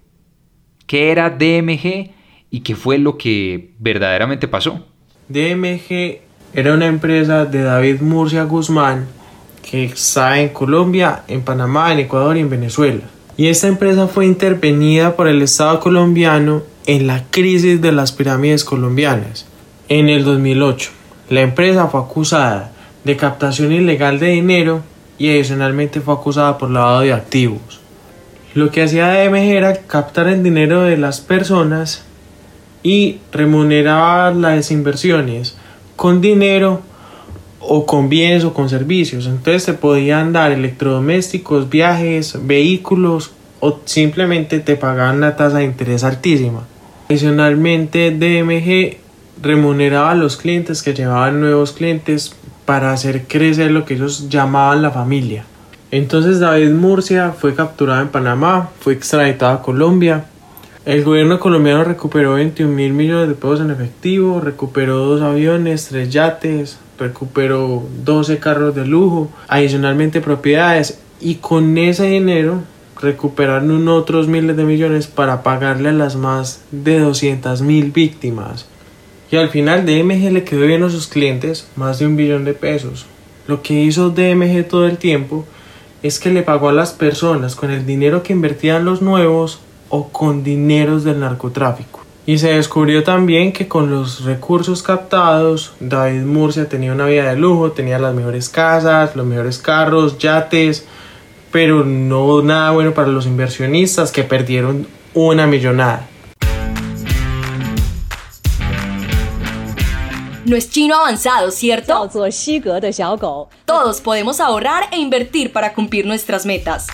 ¿Qué 0.86 1.12
era 1.12 1.30
DMG 1.30 2.12
y 2.50 2.60
qué 2.60 2.76
fue 2.76 2.98
lo 2.98 3.18
que 3.18 3.72
verdaderamente 3.80 4.50
pasó? 4.50 4.86
DMG 5.30 6.20
era 6.54 6.74
una 6.74 6.88
empresa 6.88 7.46
de 7.46 7.64
David 7.64 8.02
Murcia 8.02 8.44
Guzmán 8.44 9.08
que 9.64 9.86
está 9.86 10.42
en 10.42 10.50
Colombia, 10.50 11.24
en 11.30 11.42
Panamá, 11.42 11.94
en 11.94 12.00
Ecuador 12.00 12.36
y 12.36 12.42
en 12.42 12.50
Venezuela. 12.50 13.13
Y 13.36 13.48
esta 13.48 13.68
empresa 13.68 14.08
fue 14.08 14.26
intervenida 14.26 15.16
por 15.16 15.28
el 15.28 15.42
Estado 15.42 15.80
colombiano 15.80 16.62
en 16.86 17.08
la 17.08 17.24
crisis 17.32 17.82
de 17.82 17.92
las 17.92 18.12
pirámides 18.12 18.64
colombianas 18.64 19.48
en 19.90 20.08
el 20.08 20.24
2008. 20.24 20.92
La 21.30 21.42
empresa 21.42 21.88
fue 21.88 22.02
acusada 22.02 22.72
de 23.04 23.18
captación 23.18 23.72
ilegal 23.72 24.20
de 24.20 24.28
dinero 24.28 24.84
y 25.18 25.30
adicionalmente 25.30 26.00
fue 26.00 26.14
acusada 26.14 26.58
por 26.58 26.70
lavado 26.70 27.02
de 27.02 27.14
activos. 27.14 27.80
Lo 28.54 28.70
que 28.70 28.84
hacía 28.84 29.10
DMG 29.10 29.56
era 29.56 29.76
captar 29.78 30.28
el 30.28 30.44
dinero 30.44 30.84
de 30.84 30.98
las 30.98 31.20
personas 31.20 32.04
y 32.84 33.18
remuneraba 33.32 34.32
las 34.32 34.70
inversiones 34.70 35.56
con 35.96 36.22
dinero 36.22 36.82
o 37.68 37.86
con 37.86 38.10
bienes 38.10 38.44
o 38.44 38.54
con 38.54 38.70
servicios. 38.70 39.26
Entonces 39.26 39.66
te 39.66 39.74
podían 39.74 40.34
dar 40.34 40.52
electrodomésticos, 40.52 41.70
viajes, 41.70 42.38
vehículos 42.46 43.32
o 43.60 43.80
simplemente 43.86 44.60
te 44.60 44.76
pagaban 44.76 45.18
una 45.18 45.36
tasa 45.36 45.60
de 45.60 45.66
interés 45.66 46.04
altísima. 46.04 46.66
Adicionalmente 47.10 48.12
DMG 48.12 48.98
remuneraba 49.42 50.12
a 50.12 50.16
los 50.16 50.38
clientes 50.38 50.82
que 50.82 50.94
llevaban 50.94 51.40
nuevos 51.40 51.72
clientes 51.72 52.36
para 52.66 52.94
hacer 52.94 53.24
crecer 53.28 53.72
lo 53.72 53.86
que 53.86 53.96
ellos 53.96 54.30
llamaban 54.30 54.82
la 54.82 54.92
familia. 54.92 55.46
Entonces 55.92 56.40
David 56.40 56.72
Murcia 56.72 57.34
fue 57.38 57.54
capturado 57.54 58.02
en 58.02 58.08
Panamá, 58.08 58.72
fue 58.80 58.94
extraditado 58.94 59.54
a 59.54 59.62
Colombia. 59.62 60.26
El 60.86 61.04
gobierno 61.04 61.40
colombiano 61.40 61.84
recuperó 61.84 62.34
21 62.34 62.74
mil 62.74 62.94
millones 62.94 63.30
de 63.30 63.36
pesos 63.36 63.62
en 63.62 63.72
efectivo, 63.72 64.42
recuperó 64.42 64.98
dos 64.98 65.22
aviones, 65.22 65.88
tres 65.88 66.10
yates, 66.10 66.80
recuperó 66.98 67.84
12 68.04 68.40
carros 68.40 68.76
de 68.76 68.86
lujo, 68.86 69.30
adicionalmente 69.48 70.22
propiedades 70.22 71.00
y 71.20 71.36
con 71.36 71.78
ese 71.78 72.06
dinero 72.08 72.62
recuperaron 73.02 73.88
otros 73.88 74.28
miles 74.28 74.56
de 74.56 74.64
millones 74.64 75.08
para 75.08 75.44
pagarle 75.44 75.90
a 75.90 75.94
las 75.94 76.16
más 76.16 76.62
de 76.72 77.00
200 77.00 77.62
mil 77.62 77.92
víctimas. 77.92 78.68
Y 79.32 79.36
al 79.36 79.50
final 79.50 79.86
DMG 79.86 80.32
le 80.32 80.44
quedó 80.44 80.66
bien 80.66 80.84
a 80.84 80.90
sus 80.90 81.08
clientes 81.08 81.68
más 81.76 82.00
de 82.00 82.06
un 82.06 82.16
billón 82.16 82.46
de 82.46 82.54
pesos. 82.54 83.06
Lo 83.48 83.62
que 83.62 83.82
hizo 83.82 84.10
DMG 84.10 84.68
todo 84.68 84.86
el 84.86 84.98
tiempo 84.98 85.46
es 86.04 86.20
que 86.20 86.30
le 86.30 86.44
pagó 86.44 86.70
a 86.70 86.74
las 86.74 86.92
personas 86.92 87.56
con 87.56 87.72
el 87.72 87.86
dinero 87.86 88.24
que 88.24 88.34
invertían 88.34 88.86
los 88.86 89.02
nuevos 89.02 89.60
o 89.90 90.10
con 90.10 90.44
dineros 90.44 91.04
del 91.04 91.20
narcotráfico. 91.20 92.03
Y 92.26 92.38
se 92.38 92.54
descubrió 92.54 93.04
también 93.04 93.52
que 93.52 93.68
con 93.68 93.92
los 93.92 94.24
recursos 94.24 94.82
captados, 94.82 95.74
David 95.82 96.22
Murcia 96.22 96.70
tenía 96.70 96.94
una 96.94 97.06
vida 97.06 97.30
de 97.30 97.36
lujo, 97.36 97.74
tenía 97.74 98.00
las 98.00 98.16
mejores 98.16 98.48
casas, 98.48 99.14
los 99.18 99.26
mejores 99.26 99.58
carros, 99.58 100.18
yates, 100.20 100.86
pero 101.52 101.84
no 101.84 102.42
nada 102.42 102.72
bueno 102.72 102.94
para 102.94 103.10
los 103.10 103.26
inversionistas 103.26 104.14
que 104.14 104.24
perdieron 104.24 104.88
una 105.14 105.48
millonada. 105.48 106.08
No 110.46 110.56
es 110.56 110.70
chino 110.70 110.96
avanzado, 110.96 111.52
¿cierto? 111.52 112.10
Todos 113.66 114.02
podemos 114.02 114.40
ahorrar 114.40 114.84
e 114.92 114.98
invertir 114.98 115.52
para 115.52 115.74
cumplir 115.74 116.06
nuestras 116.06 116.46
metas. 116.46 116.88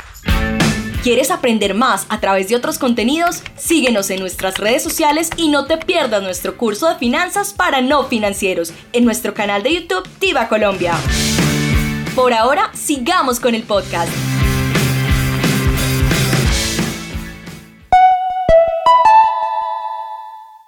¿Quieres 1.03 1.31
aprender 1.31 1.75
más 1.75 2.05
a 2.09 2.19
través 2.19 2.49
de 2.49 2.57
otros 2.57 2.77
contenidos? 2.77 3.41
Síguenos 3.55 4.09
en 4.09 4.19
nuestras 4.19 4.57
redes 4.57 4.83
sociales 4.83 5.29
y 5.37 5.47
no 5.47 5.65
te 5.65 5.77
pierdas 5.77 6.21
nuestro 6.21 6.57
curso 6.57 6.89
de 6.89 6.95
finanzas 6.95 7.53
para 7.53 7.79
no 7.79 8.03
financieros 8.03 8.73
en 8.91 9.05
nuestro 9.05 9.33
canal 9.33 9.63
de 9.63 9.75
YouTube 9.75 10.05
Tiva 10.19 10.49
Colombia. 10.49 10.95
Por 12.15 12.33
ahora, 12.33 12.69
sigamos 12.73 13.39
con 13.39 13.55
el 13.55 13.63
podcast. 13.63 14.11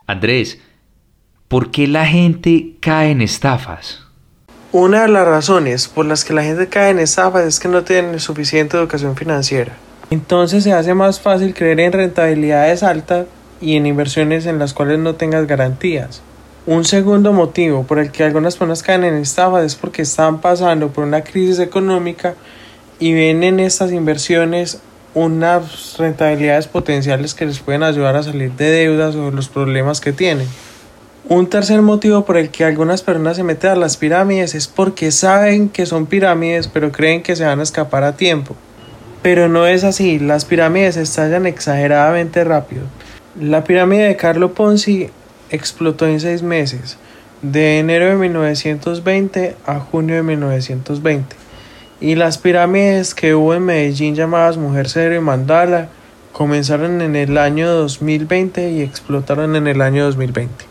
Andrés, 0.07 0.59
¿por 1.49 1.71
qué 1.71 1.87
la 1.87 2.05
gente 2.05 2.77
cae 2.79 3.11
en 3.11 3.21
estafas? 3.21 4.05
Una 4.71 5.01
de 5.01 5.09
las 5.09 5.27
razones 5.27 5.89
por 5.89 6.05
las 6.05 6.23
que 6.23 6.31
la 6.31 6.43
gente 6.43 6.69
cae 6.69 6.91
en 6.91 6.99
estafas 6.99 7.43
es 7.43 7.59
que 7.59 7.67
no 7.67 7.83
tienen 7.83 8.17
suficiente 8.21 8.77
educación 8.77 9.17
financiera. 9.17 9.75
Entonces 10.11 10.65
se 10.65 10.73
hace 10.73 10.93
más 10.93 11.21
fácil 11.21 11.53
creer 11.53 11.79
en 11.79 11.93
rentabilidades 11.93 12.83
altas 12.83 13.27
y 13.61 13.77
en 13.77 13.85
inversiones 13.85 14.45
en 14.45 14.59
las 14.59 14.73
cuales 14.73 14.99
no 14.99 15.15
tengas 15.15 15.47
garantías. 15.47 16.21
Un 16.65 16.83
segundo 16.83 17.31
motivo 17.31 17.83
por 17.83 17.97
el 17.97 18.11
que 18.11 18.25
algunas 18.25 18.57
personas 18.57 18.83
caen 18.83 19.05
en 19.05 19.15
estafas 19.15 19.63
es 19.63 19.75
porque 19.75 20.01
están 20.01 20.41
pasando 20.41 20.89
por 20.89 21.05
una 21.05 21.23
crisis 21.23 21.59
económica 21.59 22.35
y 22.99 23.13
ven 23.13 23.41
en 23.43 23.61
estas 23.61 23.93
inversiones 23.93 24.81
unas 25.13 25.97
rentabilidades 25.97 26.67
potenciales 26.67 27.33
que 27.33 27.45
les 27.45 27.59
pueden 27.59 27.81
ayudar 27.81 28.17
a 28.17 28.23
salir 28.23 28.51
de 28.51 28.69
deudas 28.69 29.15
o 29.15 29.31
los 29.31 29.47
problemas 29.47 30.01
que 30.01 30.11
tienen. 30.11 30.47
Un 31.29 31.47
tercer 31.47 31.81
motivo 31.81 32.25
por 32.25 32.35
el 32.35 32.49
que 32.49 32.65
algunas 32.65 33.01
personas 33.01 33.37
se 33.37 33.43
meten 33.43 33.69
a 33.69 33.75
las 33.77 33.95
pirámides 33.95 34.55
es 34.55 34.67
porque 34.67 35.11
saben 35.11 35.69
que 35.69 35.85
son 35.85 36.05
pirámides 36.05 36.67
pero 36.67 36.91
creen 36.91 37.23
que 37.23 37.37
se 37.37 37.45
van 37.45 37.61
a 37.61 37.63
escapar 37.63 38.03
a 38.03 38.17
tiempo. 38.17 38.57
Pero 39.21 39.47
no 39.47 39.67
es 39.67 39.83
así, 39.83 40.19
las 40.19 40.45
pirámides 40.45 40.97
estallan 40.97 41.45
exageradamente 41.45 42.43
rápido. 42.43 42.83
La 43.39 43.63
pirámide 43.63 44.07
de 44.07 44.15
Carlo 44.15 44.53
Ponzi 44.53 45.09
explotó 45.49 46.07
en 46.07 46.19
seis 46.19 46.41
meses, 46.43 46.97
de 47.41 47.79
enero 47.79 48.07
de 48.07 48.15
1920 48.15 49.55
a 49.65 49.79
junio 49.79 50.15
de 50.15 50.23
1920. 50.23 51.35
Y 51.99 52.15
las 52.15 52.37
pirámides 52.37 53.13
que 53.13 53.35
hubo 53.35 53.53
en 53.53 53.65
Medellín 53.65 54.15
llamadas 54.15 54.57
Mujer 54.57 54.89
Cero 54.89 55.15
y 55.15 55.19
Mandala 55.19 55.89
Comenzaron 56.31 57.01
en 57.01 57.17
el 57.17 57.37
año 57.37 57.69
2020 57.69 58.71
y 58.71 58.81
explotaron 58.81 59.57
en 59.57 59.67
el 59.67 59.81
año 59.81 60.05
2020. 60.05 60.65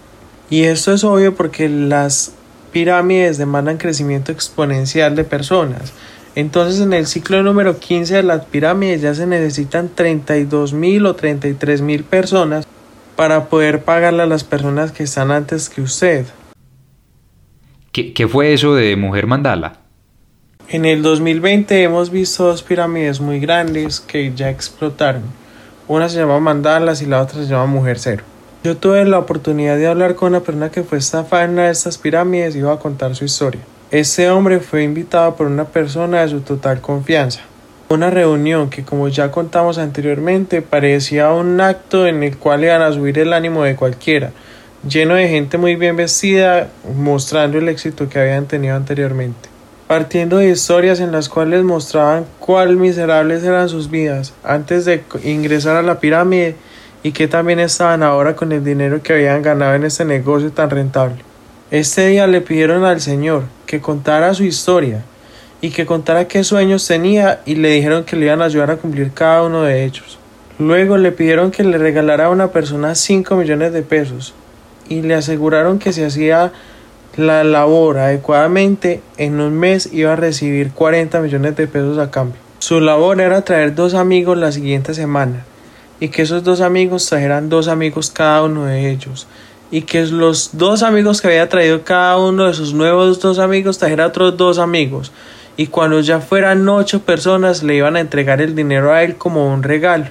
Y 0.49 0.65
esto 0.65 0.95
es 0.95 1.05
obvio 1.05 1.35
porque 1.35 1.69
las 1.69 2.33
pirámides 2.73 3.37
demandan 3.37 3.77
crecimiento 3.77 4.33
exponencial 4.33 5.15
de 5.17 5.25
personas. 5.25 5.93
Entonces 6.35 6.81
en 6.81 6.93
el 6.93 7.07
ciclo 7.07 7.43
número 7.43 7.79
15 7.79 8.17
de 8.17 8.23
las 8.23 8.45
pirámides 8.45 9.03
ya 9.03 9.15
se 9.15 9.27
necesitan 9.27 9.91
32 9.95 10.73
mil 10.73 11.07
o 11.07 11.15
33 11.15 11.83
mil 11.83 12.05
personas 12.05 12.67
para 13.17 13.49
poder 13.49 13.83
pagarle 13.83 14.23
a 14.23 14.27
las 14.27 14.45
personas 14.45 14.93
que 14.93 15.03
están 15.03 15.31
antes 15.31 15.69
que 15.69 15.83
usted. 15.83 16.27
¿Qué, 17.93 18.13
qué 18.13 18.29
fue 18.29 18.53
eso 18.53 18.75
de 18.75 18.95
Mujer 18.97 19.27
Mandala? 19.27 19.81
En 20.69 20.85
el 20.85 21.03
2020 21.03 21.83
hemos 21.83 22.11
visto 22.11 22.45
dos 22.45 22.63
pirámides 22.63 23.21
muy 23.21 23.41
grandes 23.41 23.99
que 23.99 24.33
ya 24.35 24.51
explotaron. 24.51 25.25
Una 25.89 26.09
se 26.09 26.21
llama 26.21 26.39
Mandalas 26.39 27.03
y 27.03 27.07
la 27.07 27.21
otra 27.21 27.43
se 27.43 27.49
llama 27.49 27.67
Mujer 27.67 27.99
Cero. 27.99 28.23
Yo 28.63 28.77
tuve 28.77 29.05
la 29.05 29.19
oportunidad 29.19 29.77
de 29.77 29.89
hablar 29.89 30.15
con 30.15 30.29
una 30.29 30.41
persona 30.41 30.71
que 30.71 30.85
fue 30.85 30.99
estafada 30.99 31.45
en 31.45 31.51
una 31.51 31.65
de 31.65 31.73
estas 31.73 31.99
pirámides 31.99 32.55
y 32.55 32.59
iba 32.59 32.73
a 32.73 32.79
contar 32.79 33.17
su 33.17 33.25
historia. 33.25 33.63
Este 33.91 34.31
hombre 34.31 34.61
fue 34.61 34.85
invitado 34.85 35.35
por 35.35 35.49
una 35.49 35.65
persona 35.65 36.21
de 36.21 36.29
su 36.29 36.43
total 36.43 36.81
confianza. 36.81 37.41
Una 37.89 38.09
reunión 38.09 38.71
que 38.71 38.85
como 38.85 39.09
ya 39.09 39.33
contamos 39.33 39.79
anteriormente 39.79 40.63
parecía 40.63 41.33
un 41.33 41.61
acto 41.61 42.07
en 42.07 42.23
el 42.23 42.37
cual 42.37 42.63
iban 42.63 42.83
a 42.83 42.93
subir 42.93 43.19
el 43.19 43.33
ánimo 43.33 43.65
de 43.65 43.75
cualquiera, 43.75 44.31
lleno 44.89 45.15
de 45.15 45.29
gente 45.29 45.59
muy 45.59 45.75
bien 45.75 45.97
vestida 45.97 46.69
mostrando 46.97 47.59
el 47.59 47.69
éxito 47.69 48.09
que 48.09 48.21
habían 48.21 48.47
tenido 48.47 48.77
anteriormente 48.77 49.51
partiendo 49.91 50.37
de 50.37 50.51
historias 50.51 51.01
en 51.01 51.11
las 51.11 51.29
cuales 51.29 51.65
mostraban 51.65 52.25
cuál 52.39 52.77
miserables 52.77 53.43
eran 53.43 53.69
sus 53.69 53.91
vidas 53.91 54.33
antes 54.45 54.85
de 54.85 55.03
ingresar 55.25 55.75
a 55.75 55.83
la 55.83 55.99
pirámide 55.99 56.55
y 57.03 57.11
que 57.11 57.27
también 57.27 57.59
estaban 57.59 58.05
ahora 58.05 58.37
con 58.37 58.53
el 58.53 58.63
dinero 58.63 59.03
que 59.03 59.15
habían 59.15 59.43
ganado 59.43 59.75
en 59.75 59.83
este 59.83 60.05
negocio 60.05 60.53
tan 60.53 60.71
rentable. 60.71 61.30
Este 61.71 62.09
día 62.09 62.27
le 62.27 62.41
pidieron 62.41 62.85
al 62.85 63.01
Señor 63.01 63.45
que 63.67 63.81
contara 63.81 64.35
su 64.35 64.43
historia 64.43 65.05
y 65.61 65.71
que 65.71 65.87
contara 65.87 66.27
qué 66.27 66.43
sueños 66.43 66.85
tenía 66.85 67.43
y 67.47 67.55
le 67.55 67.71
dijeron 67.71 68.03
que 68.03 68.17
le 68.17 68.27
iban 68.27 68.43
a 68.43 68.47
ayudar 68.47 68.73
a 68.73 68.77
cumplir 68.77 69.13
cada 69.13 69.45
uno 69.45 69.63
de 69.63 69.85
ellos. 69.85 70.19
Luego 70.59 70.99
le 70.99 71.13
pidieron 71.13 71.53
que 71.53 71.63
le 71.63 71.79
regalara 71.79 72.27
a 72.27 72.31
una 72.31 72.49
persona 72.49 72.97
5 72.97 73.37
millones 73.37 73.73
de 73.73 73.83
pesos 73.83 74.35
y 74.89 75.03
le 75.03 75.15
aseguraron 75.15 75.79
que 75.79 75.93
se 75.93 76.05
hacía 76.05 76.51
la 77.17 77.45
labor 77.45 77.99
adecuadamente, 77.99 79.01
en 79.17 79.41
un 79.41 79.57
mes 79.57 79.91
iba 79.93 80.15
a 80.15 80.17
recibir 80.17 80.73
40 80.73 81.21
millones 81.21 81.55
de 81.55 81.69
pesos 81.69 81.99
a 81.99 82.11
cambio. 82.11 82.41
Su 82.59 82.81
labor 82.81 83.21
era 83.21 83.43
traer 83.43 83.77
dos 83.77 83.95
amigos 83.95 84.37
la 84.37 84.51
siguiente 84.51 84.93
semana 84.93 85.45
y 86.01 86.09
que 86.09 86.23
esos 86.23 86.43
dos 86.43 86.63
amigos 86.63 87.07
trajeran 87.07 87.49
dos 87.49 87.69
amigos 87.69 88.11
cada 88.11 88.43
uno 88.43 88.65
de 88.65 88.91
ellos 88.91 89.29
y 89.71 89.83
que 89.83 90.05
los 90.07 90.51
dos 90.55 90.83
amigos 90.83 91.21
que 91.21 91.29
había 91.29 91.49
traído 91.49 91.85
cada 91.85 92.19
uno 92.19 92.47
de 92.47 92.55
sus 92.55 92.75
nuevos 92.75 93.21
dos 93.21 93.39
amigos 93.39 93.79
trajera 93.79 94.07
otros 94.07 94.37
dos 94.37 94.59
amigos 94.59 95.13
y 95.57 95.67
cuando 95.67 96.01
ya 96.01 96.21
fueran 96.21 96.69
ocho 96.69 97.03
personas 97.03 97.63
le 97.63 97.75
iban 97.75 97.97
a 97.97 98.01
entregar 98.01 98.41
el 98.41 98.55
dinero 98.55 98.93
a 98.93 99.03
él 99.03 99.17
como 99.17 99.53
un 99.53 99.63
regalo. 99.63 100.07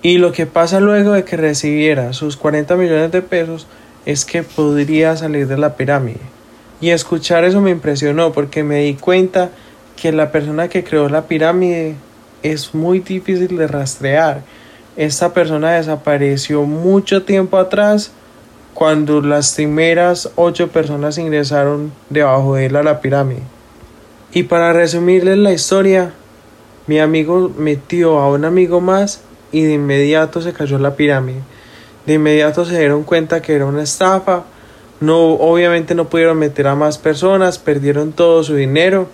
Y 0.00 0.18
lo 0.18 0.32
que 0.32 0.46
pasa 0.46 0.80
luego 0.80 1.12
de 1.12 1.24
que 1.24 1.36
recibiera 1.36 2.12
sus 2.12 2.36
40 2.36 2.76
millones 2.76 3.12
de 3.12 3.20
pesos 3.20 3.66
es 4.06 4.24
que 4.24 4.42
podría 4.42 5.16
salir 5.16 5.46
de 5.46 5.58
la 5.58 5.76
pirámide. 5.76 6.20
Y 6.80 6.90
escuchar 6.90 7.44
eso 7.44 7.60
me 7.60 7.70
impresionó 7.70 8.32
porque 8.32 8.62
me 8.62 8.84
di 8.84 8.94
cuenta 8.94 9.50
que 10.00 10.12
la 10.12 10.30
persona 10.30 10.68
que 10.68 10.84
creó 10.84 11.08
la 11.08 11.26
pirámide 11.26 11.96
es 12.42 12.74
muy 12.74 13.00
difícil 13.00 13.58
de 13.58 13.66
rastrear. 13.66 14.42
Esta 14.96 15.34
persona 15.34 15.72
desapareció 15.72 16.62
mucho 16.62 17.24
tiempo 17.24 17.58
atrás 17.58 18.12
cuando 18.78 19.20
las 19.20 19.56
primeras 19.56 20.30
ocho 20.36 20.68
personas 20.68 21.18
ingresaron 21.18 21.90
debajo 22.10 22.54
de 22.54 22.66
él 22.66 22.76
a 22.76 22.84
la 22.84 23.00
pirámide. 23.00 23.42
Y 24.32 24.44
para 24.44 24.72
resumirles 24.72 25.36
la 25.36 25.52
historia, 25.52 26.12
mi 26.86 27.00
amigo 27.00 27.50
metió 27.58 28.20
a 28.20 28.30
un 28.30 28.44
amigo 28.44 28.80
más 28.80 29.20
y 29.50 29.62
de 29.64 29.72
inmediato 29.72 30.40
se 30.42 30.52
cayó 30.52 30.78
la 30.78 30.94
pirámide. 30.94 31.40
De 32.06 32.14
inmediato 32.14 32.64
se 32.64 32.78
dieron 32.78 33.02
cuenta 33.02 33.42
que 33.42 33.54
era 33.54 33.66
una 33.66 33.82
estafa. 33.82 34.44
No, 35.00 35.32
obviamente 35.32 35.96
no 35.96 36.08
pudieron 36.08 36.38
meter 36.38 36.68
a 36.68 36.76
más 36.76 36.98
personas, 36.98 37.58
perdieron 37.58 38.12
todo 38.12 38.44
su 38.44 38.54
dinero. 38.54 39.08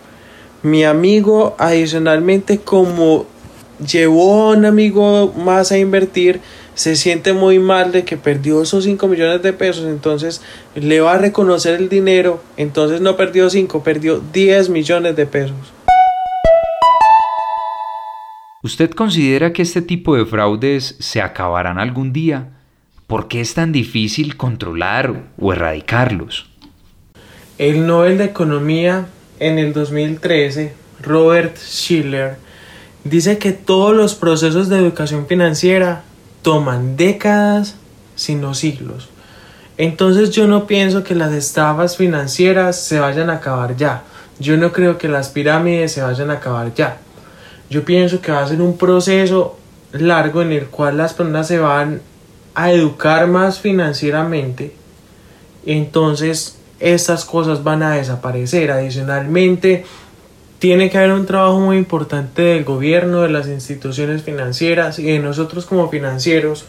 Mi 0.63 0.85
amigo, 0.85 1.57
adicionalmente, 1.57 2.59
como 2.59 3.25
llevó 3.79 4.43
a 4.43 4.57
un 4.59 4.67
amigo 4.67 5.33
más 5.39 5.73
a 5.73 5.79
invertir, 5.79 6.43
se 6.75 6.97
siente 6.97 7.33
muy 7.33 7.59
mal 7.59 7.93
de 7.93 8.05
que 8.05 8.17
perdió 8.17 8.63
esos 8.63 8.85
5 8.85 9.07
millones 9.09 9.43
de 9.43 9.53
pesos, 9.53 9.85
entonces 9.85 10.43
le 10.75 11.01
va 11.01 11.15
a 11.15 11.19
reconocer 11.19 11.81
el 11.81 11.89
dinero, 11.89 12.43
entonces 12.57 13.01
no 13.01 13.17
perdió 13.17 13.49
5, 13.49 13.83
perdió 13.83 14.21
10 14.33 14.69
millones 14.71 15.17
de 15.17 15.27
pesos. 15.27 15.57
¿Usted 18.63 18.91
considera 18.91 19.53
que 19.53 19.63
este 19.63 19.83
tipo 19.83 20.17
de 20.17 20.25
fraudes 20.25 20.97
se 20.99 21.21
acabarán 21.21 21.79
algún 21.79 22.13
día? 22.13 22.49
¿Por 23.07 23.29
qué 23.29 23.43
es 23.43 23.53
tan 23.53 23.73
difícil 23.73 24.37
controlar 24.39 25.25
o 25.39 25.53
erradicarlos? 25.53 26.49
El 27.59 27.87
Nobel 27.87 28.19
de 28.19 28.25
Economía 28.25 29.07
en 29.39 29.59
el 29.59 29.75
2013, 29.75 30.73
Robert 31.03 31.59
Schiller, 31.59 32.37
dice 33.05 33.37
que 33.37 33.53
todos 33.53 33.95
los 33.95 34.15
procesos 34.15 34.71
de 34.71 34.79
educación 34.79 35.27
financiera 35.27 36.03
toman 36.45 36.97
décadas, 36.97 37.75
sino 38.15 38.55
siglos. 38.55 39.09
Entonces 39.77 40.31
yo 40.31 40.47
no 40.47 40.69
pienso 40.69 41.03
que 41.03 41.17
las 41.17 41.33
estafas 41.33 41.97
financieras 41.97 42.79
se 42.79 43.01
vayan 43.01 43.31
a 43.31 43.35
acabar 43.35 43.77
ya. 43.77 44.05
Yo 44.39 44.57
no 44.57 44.71
creo 44.71 44.99
que 44.99 45.09
las 45.09 45.31
pirámides 45.31 45.93
se 45.93 46.03
vayan 46.03 46.31
a 46.31 46.35
acabar 46.35 46.73
ya. 46.75 46.99
Yo 47.71 47.85
pienso 47.85 48.21
que 48.21 48.31
va 48.31 48.43
a 48.43 48.47
ser 48.47 48.61
un 48.61 48.77
proceso 48.77 49.57
largo 49.93 50.43
en 50.43 50.53
el 50.53 50.67
cual 50.67 50.99
las 50.99 51.15
personas 51.15 51.49
se 51.49 51.59
van 51.59 52.03
a 52.55 52.71
educar 52.71 53.27
más 53.27 53.59
financieramente, 53.59 54.75
entonces 55.67 56.59
estas 56.79 57.25
cosas 57.25 57.65
van 57.65 57.83
a 57.83 57.93
desaparecer. 57.93 58.71
Adicionalmente, 58.71 59.87
tiene 60.59 60.91
que 60.91 60.99
haber 60.99 61.13
un 61.13 61.27
trabajo 61.27 61.61
muy 61.61 61.77
importante 61.77 62.43
del 62.43 62.65
gobierno, 62.65 63.23
de 63.23 63.29
las 63.29 63.49
instituciones 63.49 64.23
financieras 64.23 64.99
y 64.99 65.05
de 65.05 65.19
nosotros 65.19 65.67
como 65.67 65.91
financieros 65.91 66.67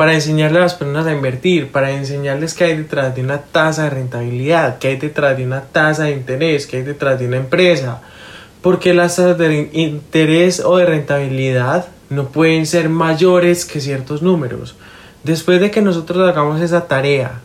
para 0.00 0.14
enseñarle 0.14 0.60
a 0.60 0.62
las 0.62 0.74
personas 0.74 1.06
a 1.06 1.12
invertir, 1.12 1.70
para 1.72 1.90
enseñarles 1.90 2.54
qué 2.54 2.64
hay 2.64 2.76
detrás 2.78 3.14
de 3.14 3.20
una 3.20 3.42
tasa 3.42 3.84
de 3.84 3.90
rentabilidad, 3.90 4.78
qué 4.78 4.88
hay 4.88 4.96
detrás 4.96 5.36
de 5.36 5.44
una 5.44 5.60
tasa 5.60 6.04
de 6.04 6.12
interés, 6.12 6.66
qué 6.66 6.78
hay 6.78 6.84
detrás 6.84 7.20
de 7.20 7.26
una 7.26 7.36
empresa. 7.36 8.00
Porque 8.62 8.94
las 8.94 9.16
tasas 9.16 9.36
de 9.36 9.68
interés 9.72 10.60
o 10.60 10.78
de 10.78 10.86
rentabilidad 10.86 11.88
no 12.08 12.28
pueden 12.28 12.64
ser 12.64 12.88
mayores 12.88 13.66
que 13.66 13.82
ciertos 13.82 14.22
números. 14.22 14.74
Después 15.22 15.60
de 15.60 15.70
que 15.70 15.82
nosotros 15.82 16.26
hagamos 16.26 16.62
esa 16.62 16.88
tarea 16.88 17.42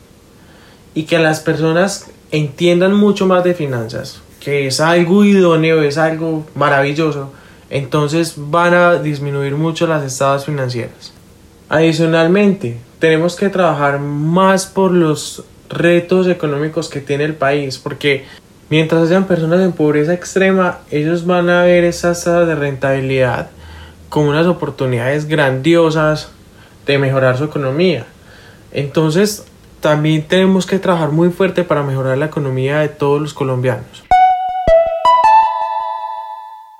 y 0.93 1.03
que 1.03 1.19
las 1.19 1.41
personas 1.41 2.05
entiendan 2.31 2.93
mucho 2.93 3.27
más 3.27 3.43
de 3.43 3.53
finanzas, 3.53 4.21
que 4.45 4.67
es 4.67 4.79
algo 4.79 5.25
idóneo, 5.25 5.81
es 5.81 5.97
algo 5.97 6.45
maravilloso, 6.53 7.33
entonces 7.71 8.35
van 8.37 8.75
a 8.75 8.97
disminuir 8.99 9.55
mucho 9.55 9.87
las 9.87 10.03
estados 10.03 10.45
financieras. 10.45 11.13
Adicionalmente, 11.67 12.77
tenemos 12.99 13.35
que 13.35 13.49
trabajar 13.49 13.97
más 13.99 14.67
por 14.67 14.91
los 14.91 15.43
retos 15.67 16.27
económicos 16.27 16.89
que 16.89 17.01
tiene 17.01 17.23
el 17.23 17.33
país, 17.33 17.79
porque 17.79 18.25
mientras 18.69 19.07
hayan 19.07 19.25
personas 19.25 19.61
en 19.61 19.71
pobreza 19.71 20.13
extrema, 20.13 20.77
ellos 20.91 21.25
van 21.25 21.49
a 21.49 21.63
ver 21.63 21.83
esas 21.83 22.23
tasas 22.23 22.47
de 22.47 22.53
rentabilidad 22.53 23.49
como 24.09 24.29
unas 24.29 24.45
oportunidades 24.45 25.25
grandiosas 25.27 26.29
de 26.85 26.99
mejorar 26.99 27.35
su 27.35 27.45
economía. 27.45 28.05
Entonces, 28.71 29.45
también 29.79 30.21
tenemos 30.27 30.67
que 30.67 30.77
trabajar 30.77 31.09
muy 31.09 31.29
fuerte 31.29 31.63
para 31.63 31.81
mejorar 31.81 32.19
la 32.19 32.27
economía 32.27 32.77
de 32.77 32.89
todos 32.89 33.19
los 33.19 33.33
colombianos. 33.33 34.04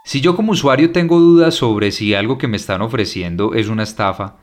Si 0.06 0.22
yo 0.22 0.36
como 0.36 0.52
usuario 0.52 0.92
tengo 0.92 1.20
dudas 1.20 1.56
sobre 1.56 1.92
si 1.92 2.14
algo 2.14 2.38
que 2.38 2.48
me 2.48 2.58
están 2.58 2.84
ofreciendo 2.84 3.56
es 3.56 3.70
una 3.70 3.82
estafa, 3.82 4.36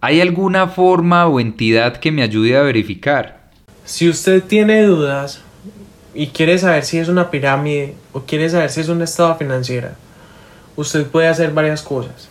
¿hay 0.00 0.20
alguna 0.20 0.68
forma 0.68 1.26
o 1.26 1.40
entidad 1.40 1.96
que 1.96 2.12
me 2.12 2.22
ayude 2.22 2.56
a 2.56 2.62
verificar? 2.62 3.50
Si 3.84 4.08
usted 4.08 4.44
tiene 4.44 4.84
dudas 4.84 5.40
y 6.14 6.28
quiere 6.28 6.58
saber 6.58 6.84
si 6.84 6.98
es 6.98 7.08
una 7.08 7.32
pirámide 7.32 7.94
o 8.12 8.20
quiere 8.20 8.48
saber 8.48 8.70
si 8.70 8.82
es 8.82 8.88
una 8.88 9.02
estafa 9.02 9.34
financiera, 9.34 9.96
usted 10.76 11.04
puede 11.08 11.26
hacer 11.26 11.50
varias 11.50 11.82
cosas. 11.82 12.28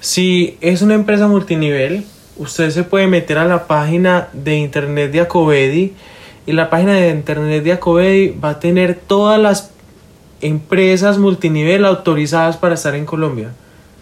Si 0.00 0.58
es 0.60 0.82
una 0.82 0.94
empresa 0.94 1.26
multinivel, 1.26 2.04
usted 2.36 2.68
se 2.68 2.84
puede 2.84 3.06
meter 3.06 3.38
a 3.38 3.46
la 3.46 3.66
página 3.66 4.28
de 4.34 4.58
internet 4.58 5.10
de 5.10 5.20
Acovedi 5.22 5.94
y 6.44 6.52
la 6.52 6.68
página 6.68 6.92
de 6.92 7.08
internet 7.08 7.64
de 7.64 7.72
Acovedi 7.72 8.28
va 8.38 8.50
a 8.50 8.60
tener 8.60 8.94
todas 8.94 9.40
las 9.40 9.77
empresas 10.40 11.18
multinivel 11.18 11.84
autorizadas 11.84 12.56
para 12.56 12.74
estar 12.74 12.94
en 12.94 13.06
Colombia. 13.06 13.52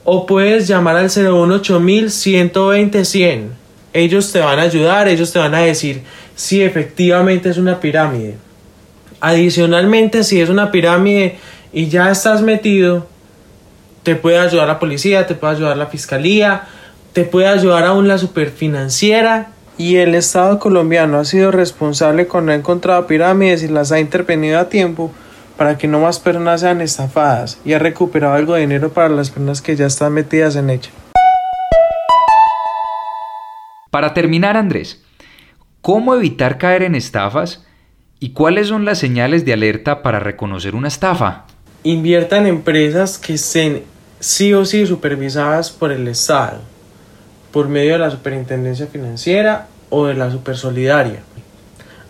o 0.04 0.26
puedes 0.26 0.66
llamar 0.66 0.96
al 0.96 1.10
018000 1.10 2.10
120 2.10 3.04
100. 3.04 3.52
Ellos 3.92 4.32
te 4.32 4.40
van 4.40 4.58
a 4.58 4.62
ayudar, 4.62 5.06
ellos 5.06 5.34
te 5.34 5.38
van 5.38 5.54
a 5.54 5.58
decir 5.58 6.04
si 6.34 6.62
efectivamente 6.62 7.50
es 7.50 7.58
una 7.58 7.78
pirámide. 7.78 8.36
Adicionalmente, 9.20 10.24
si 10.24 10.40
es 10.40 10.48
una 10.48 10.70
pirámide 10.70 11.36
y 11.74 11.88
ya 11.88 12.10
estás 12.10 12.40
metido, 12.40 13.06
te 14.02 14.16
puede 14.16 14.38
ayudar 14.38 14.66
la 14.66 14.78
policía, 14.78 15.26
te 15.26 15.34
puede 15.34 15.56
ayudar 15.56 15.76
la 15.76 15.88
fiscalía, 15.88 16.68
te 17.16 17.24
puede 17.24 17.46
ayudar 17.46 17.86
aún 17.86 18.08
la 18.08 18.18
superfinanciera. 18.18 19.52
Y 19.78 19.96
el 19.96 20.14
Estado 20.14 20.58
colombiano 20.58 21.18
ha 21.18 21.24
sido 21.24 21.50
responsable 21.50 22.26
cuando 22.26 22.52
ha 22.52 22.54
encontrado 22.54 23.06
pirámides 23.06 23.62
y 23.62 23.68
las 23.68 23.90
ha 23.90 24.00
intervenido 24.00 24.58
a 24.60 24.68
tiempo 24.68 25.10
para 25.56 25.78
que 25.78 25.88
no 25.88 25.98
más 26.00 26.18
personas 26.18 26.60
sean 26.60 26.82
estafadas 26.82 27.58
y 27.64 27.72
ha 27.72 27.78
recuperado 27.78 28.34
algo 28.34 28.52
de 28.52 28.60
dinero 28.60 28.92
para 28.92 29.08
las 29.08 29.30
personas 29.30 29.62
que 29.62 29.76
ya 29.76 29.86
están 29.86 30.12
metidas 30.12 30.56
en 30.56 30.68
ella. 30.68 30.90
Para 33.90 34.12
terminar, 34.12 34.58
Andrés, 34.58 35.02
¿cómo 35.80 36.14
evitar 36.14 36.58
caer 36.58 36.82
en 36.82 36.94
estafas 36.94 37.64
y 38.20 38.34
cuáles 38.34 38.68
son 38.68 38.84
las 38.84 38.98
señales 38.98 39.46
de 39.46 39.54
alerta 39.54 40.02
para 40.02 40.20
reconocer 40.20 40.74
una 40.74 40.88
estafa? 40.88 41.46
Invierta 41.82 42.36
en 42.36 42.46
empresas 42.46 43.16
que 43.16 43.32
estén 43.32 43.84
sí 44.20 44.52
o 44.52 44.66
sí 44.66 44.86
supervisadas 44.86 45.70
por 45.70 45.92
el 45.92 46.08
Estado, 46.08 46.60
por 47.56 47.70
medio 47.70 47.92
de 47.94 48.00
la 48.00 48.10
Superintendencia 48.10 48.86
Financiera 48.86 49.68
o 49.88 50.04
de 50.04 50.12
la 50.12 50.30
Supersolidaria. 50.30 51.22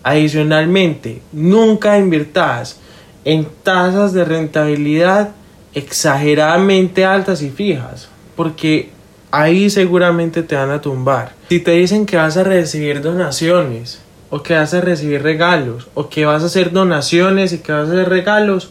Adicionalmente, 0.03 1.23
nunca 1.31 1.97
inviertas 2.01 2.81
en 3.25 3.47
tasas 3.63 4.13
de 4.13 4.25
rentabilidad 4.25 5.29
exageradamente 5.73 7.05
altas 7.05 7.43
y 7.43 7.51
fijas, 7.51 8.09
porque 8.35 8.91
ahí 9.31 9.71
seguramente 9.71 10.43
te 10.43 10.57
van 10.57 10.73
a 10.73 10.81
tumbar. 10.81 11.31
Si 11.49 11.61
te 11.61 11.71
dicen 11.71 12.07
que 12.07 12.17
vas 12.17 12.37
a 12.37 12.43
recibir 12.43 13.01
donaciones, 13.01 14.01
o 14.31 14.43
que 14.43 14.55
vas 14.55 14.75
a 14.75 14.81
recibir 14.81 15.23
regalos, 15.23 15.87
o 15.95 16.09
que 16.09 16.27
vas 16.27 16.43
a 16.43 16.47
hacer 16.47 16.73
donaciones 16.73 17.53
y 17.53 17.59
que 17.59 17.71
vas 17.71 17.89
a 17.89 17.93
hacer 17.93 18.09
regalos, 18.09 18.71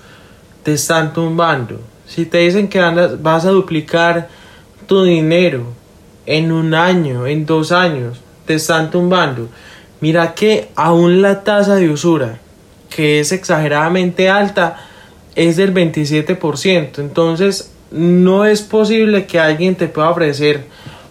te 0.63 0.73
están 0.73 1.13
tumbando. 1.13 1.79
Si 2.05 2.25
te 2.25 2.39
dicen 2.39 2.67
que 2.67 2.81
vas 3.21 3.45
a 3.45 3.51
duplicar 3.51 4.27
tu 4.87 5.05
dinero 5.05 5.84
en 6.25 6.51
un 6.51 6.73
año, 6.73 7.27
en 7.27 7.45
dos 7.45 7.71
años, 7.71 8.21
te 8.45 8.55
están 8.55 8.91
tumbando. 8.91 9.49
Mira 10.01 10.33
que 10.33 10.69
aún 10.75 11.21
la 11.21 11.43
tasa 11.43 11.75
de 11.75 11.89
usura, 11.89 12.39
que 12.89 13.19
es 13.19 13.31
exageradamente 13.31 14.29
alta, 14.29 14.77
es 15.35 15.57
del 15.57 15.73
27%. 15.73 16.99
Entonces, 16.99 17.71
no 17.91 18.45
es 18.45 18.61
posible 18.61 19.25
que 19.25 19.39
alguien 19.39 19.75
te 19.75 19.87
pueda 19.87 20.09
ofrecer 20.09 20.65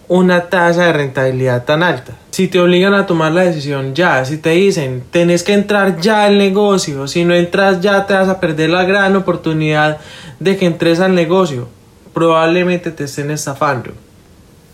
una 0.07 0.49
tasa 0.49 0.85
de 0.85 0.93
rentabilidad 0.93 1.65
tan 1.65 1.83
alta. 1.83 2.13
Si 2.31 2.47
te 2.47 2.59
obligan 2.59 2.93
a 2.93 3.07
tomar 3.07 3.31
la 3.31 3.43
decisión 3.43 3.95
ya, 3.95 4.23
si 4.25 4.37
te 4.37 4.51
dicen 4.51 5.03
tenés 5.09 5.43
que 5.43 5.53
entrar 5.53 5.99
ya 5.99 6.25
al 6.25 6.37
negocio, 6.37 7.07
si 7.07 7.25
no 7.25 7.33
entras 7.33 7.81
ya 7.81 8.05
te 8.05 8.13
vas 8.13 8.29
a 8.29 8.39
perder 8.39 8.69
la 8.69 8.83
gran 8.83 9.15
oportunidad 9.15 9.99
de 10.39 10.57
que 10.57 10.65
entres 10.65 10.99
al 10.99 11.15
negocio, 11.15 11.67
probablemente 12.13 12.91
te 12.91 13.05
estén 13.05 13.31
estafando. 13.31 13.91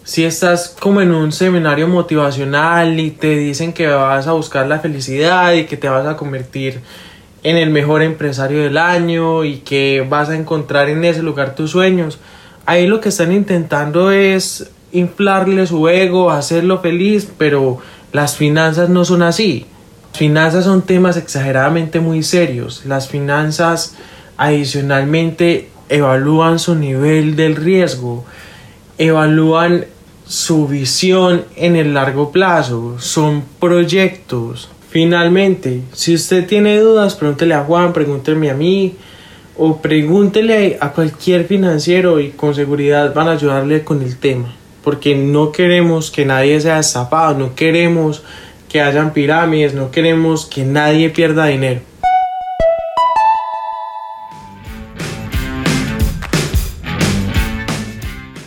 Si 0.04 0.24
estás 0.26 0.76
como 0.80 1.02
en 1.02 1.12
un 1.12 1.32
seminario 1.32 1.88
motivacional 1.88 3.00
y 3.00 3.12
te 3.12 3.38
dicen 3.38 3.72
que 3.72 3.88
vas 3.88 4.26
a 4.26 4.32
buscar 4.34 4.66
la 4.68 4.80
felicidad 4.80 5.54
y 5.54 5.66
que 5.66 5.78
te 5.78 5.90
vas 5.90 6.08
a 6.08 6.18
convertir 6.18 6.82
en 7.44 7.58
el 7.58 7.70
mejor 7.70 8.02
empresario 8.02 8.64
del 8.64 8.78
año 8.78 9.44
y 9.44 9.58
que 9.58 10.06
vas 10.08 10.30
a 10.30 10.36
encontrar 10.36 10.90
en 10.90 11.06
ese 11.06 11.22
lugar 11.22 11.56
tus 11.56 11.72
sueños, 11.72 12.20
ahí 12.66 12.88
lo 12.88 13.00
que 13.00 13.10
están 13.10 13.32
intentando 13.32 14.12
es 14.12 14.72
inflarle 14.92 15.66
su 15.68 15.88
ego, 15.88 16.32
hacerlo 16.32 16.80
feliz, 16.80 17.32
pero 17.38 17.80
las 18.12 18.36
finanzas 18.36 18.90
no 18.90 19.06
son 19.06 19.22
así. 19.22 19.66
Finanzas 20.14 20.66
son 20.66 20.82
temas 20.82 21.16
exageradamente 21.16 22.00
muy 22.00 22.24
serios. 22.24 22.86
Las 22.86 23.08
finanzas 23.08 23.96
adicionalmente 24.38 25.70
evalúan 25.90 26.60
su 26.60 26.76
nivel 26.76 27.36
del 27.36 27.56
riesgo, 27.56 28.26
evalúan 29.04 29.86
su 30.26 30.68
visión 30.68 31.46
en 31.56 31.76
el 31.76 31.94
largo 31.94 32.32
plazo, 32.32 32.98
son 33.00 33.44
proyectos. 33.60 34.70
Finalmente, 34.90 35.82
si 35.94 36.14
usted 36.14 36.46
tiene 36.46 36.80
dudas, 36.80 37.16
pregúntele 37.16 37.54
a 37.54 37.64
Juan, 37.64 37.94
pregúntele 37.94 38.50
a 38.50 38.54
mí 38.54 38.96
o 39.58 39.82
pregúntele 39.82 40.78
a 40.80 40.92
cualquier 40.92 41.46
financiero 41.46 42.20
y 42.20 42.30
con 42.30 42.54
seguridad 42.54 43.14
van 43.14 43.28
a 43.28 43.32
ayudarle 43.32 43.84
con 43.84 44.02
el 44.02 44.18
tema 44.18 44.56
porque 44.84 45.16
no 45.16 45.52
queremos 45.52 46.12
que 46.12 46.26
nadie 46.26 46.60
sea 46.60 46.80
estafado, 46.80 47.38
no 47.38 47.56
queremos 47.56 48.24
que 48.70 48.82
hayan 48.82 49.14
pirámides, 49.14 49.74
no 49.74 49.92
queremos 49.92 50.46
que 50.46 50.64
nadie 50.64 51.10
pierda 51.10 51.46
dinero. 51.46 51.82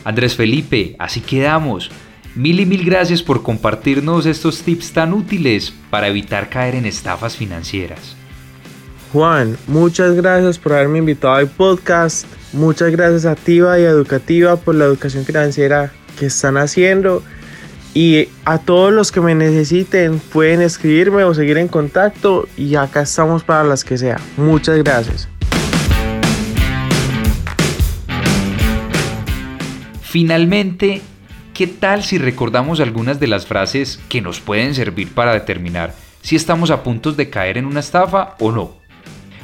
Andrés 0.05 0.37
Felipe, 0.37 0.97
así 0.99 1.21
quedamos. 1.21 1.91
Mil 2.35 2.61
y 2.61 2.67
mil 2.67 2.85
gracias 2.85 3.23
por 3.23 3.43
compartirnos 3.43 4.27
estos 4.27 4.63
tips 4.63 4.93
tan 4.93 5.13
útiles 5.13 5.73
para 5.91 6.09
evitar 6.09 6.49
caer 6.49 6.75
en 6.75 6.85
estafas 6.85 7.37
financieras. 7.37 8.17
Juan, 9.13 9.57
muchas 9.69 10.15
gracias 10.15 10.59
por 10.59 10.73
haberme 10.73 10.99
invitado 10.99 11.35
al 11.35 11.47
podcast. 11.47 12.27
Muchas 12.53 12.91
gracias 12.91 13.25
a 13.27 13.37
Tiva 13.37 13.79
y 13.79 13.85
Educativa 13.85 14.57
por 14.57 14.75
la 14.75 14.87
educación 14.87 15.25
financiera 15.25 15.93
que 16.19 16.27
están 16.27 16.57
haciendo. 16.57 17.23
Y 17.95 18.29
a 18.45 18.59
todos 18.59 18.93
los 18.93 19.13
que 19.13 19.21
me 19.21 19.37
necesiten 19.37 20.19
pueden 20.19 20.61
escribirme 20.61 21.23
o 21.23 21.33
seguir 21.33 21.59
en 21.59 21.69
contacto 21.69 22.49
y 22.57 22.75
acá 22.75 23.03
estamos 23.03 23.45
para 23.45 23.63
las 23.63 23.85
que 23.85 23.97
sea. 23.97 24.19
Muchas 24.37 24.79
gracias. 24.79 25.29
Finalmente, 30.15 31.03
¿qué 31.55 31.67
tal 31.67 32.05
si 32.05 32.19
recordamos 32.19 32.79
algunas 32.79 33.19
de 33.19 33.27
las 33.27 33.47
frases 33.47 33.99
que 34.09 34.21
nos 34.21 34.39
pueden 34.39 34.73
servir 34.73 35.13
para 35.13 35.33
determinar 35.33 35.93
si 36.23 36.37
estamos 36.37 36.71
a 36.71 36.85
puntos 36.85 37.17
de 37.17 37.31
caer 37.31 37.59
en 37.59 37.67
una 37.67 37.81
estafa 37.81 38.37
o 38.39 38.53
no? 38.53 38.77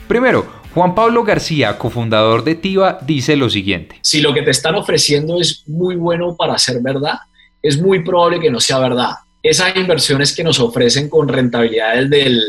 Primero, 0.06 0.46
Juan 0.72 0.94
Pablo 0.94 1.24
García, 1.24 1.76
cofundador 1.76 2.44
de 2.44 2.54
TIVA, 2.54 3.00
dice 3.04 3.34
lo 3.34 3.50
siguiente. 3.50 3.96
Si 4.00 4.20
lo 4.20 4.32
que 4.32 4.42
te 4.42 4.52
están 4.52 4.76
ofreciendo 4.76 5.40
es 5.40 5.64
muy 5.66 5.96
bueno 5.96 6.36
para 6.36 6.56
ser 6.56 6.80
verdad, 6.80 7.18
es 7.60 7.82
muy 7.82 8.04
probable 8.04 8.38
que 8.38 8.52
no 8.52 8.60
sea 8.60 8.78
verdad. 8.78 9.14
Esas 9.42 9.74
inversiones 9.74 10.32
que 10.36 10.44
nos 10.44 10.60
ofrecen 10.60 11.08
con 11.08 11.26
rentabilidades 11.26 12.08
del 12.08 12.40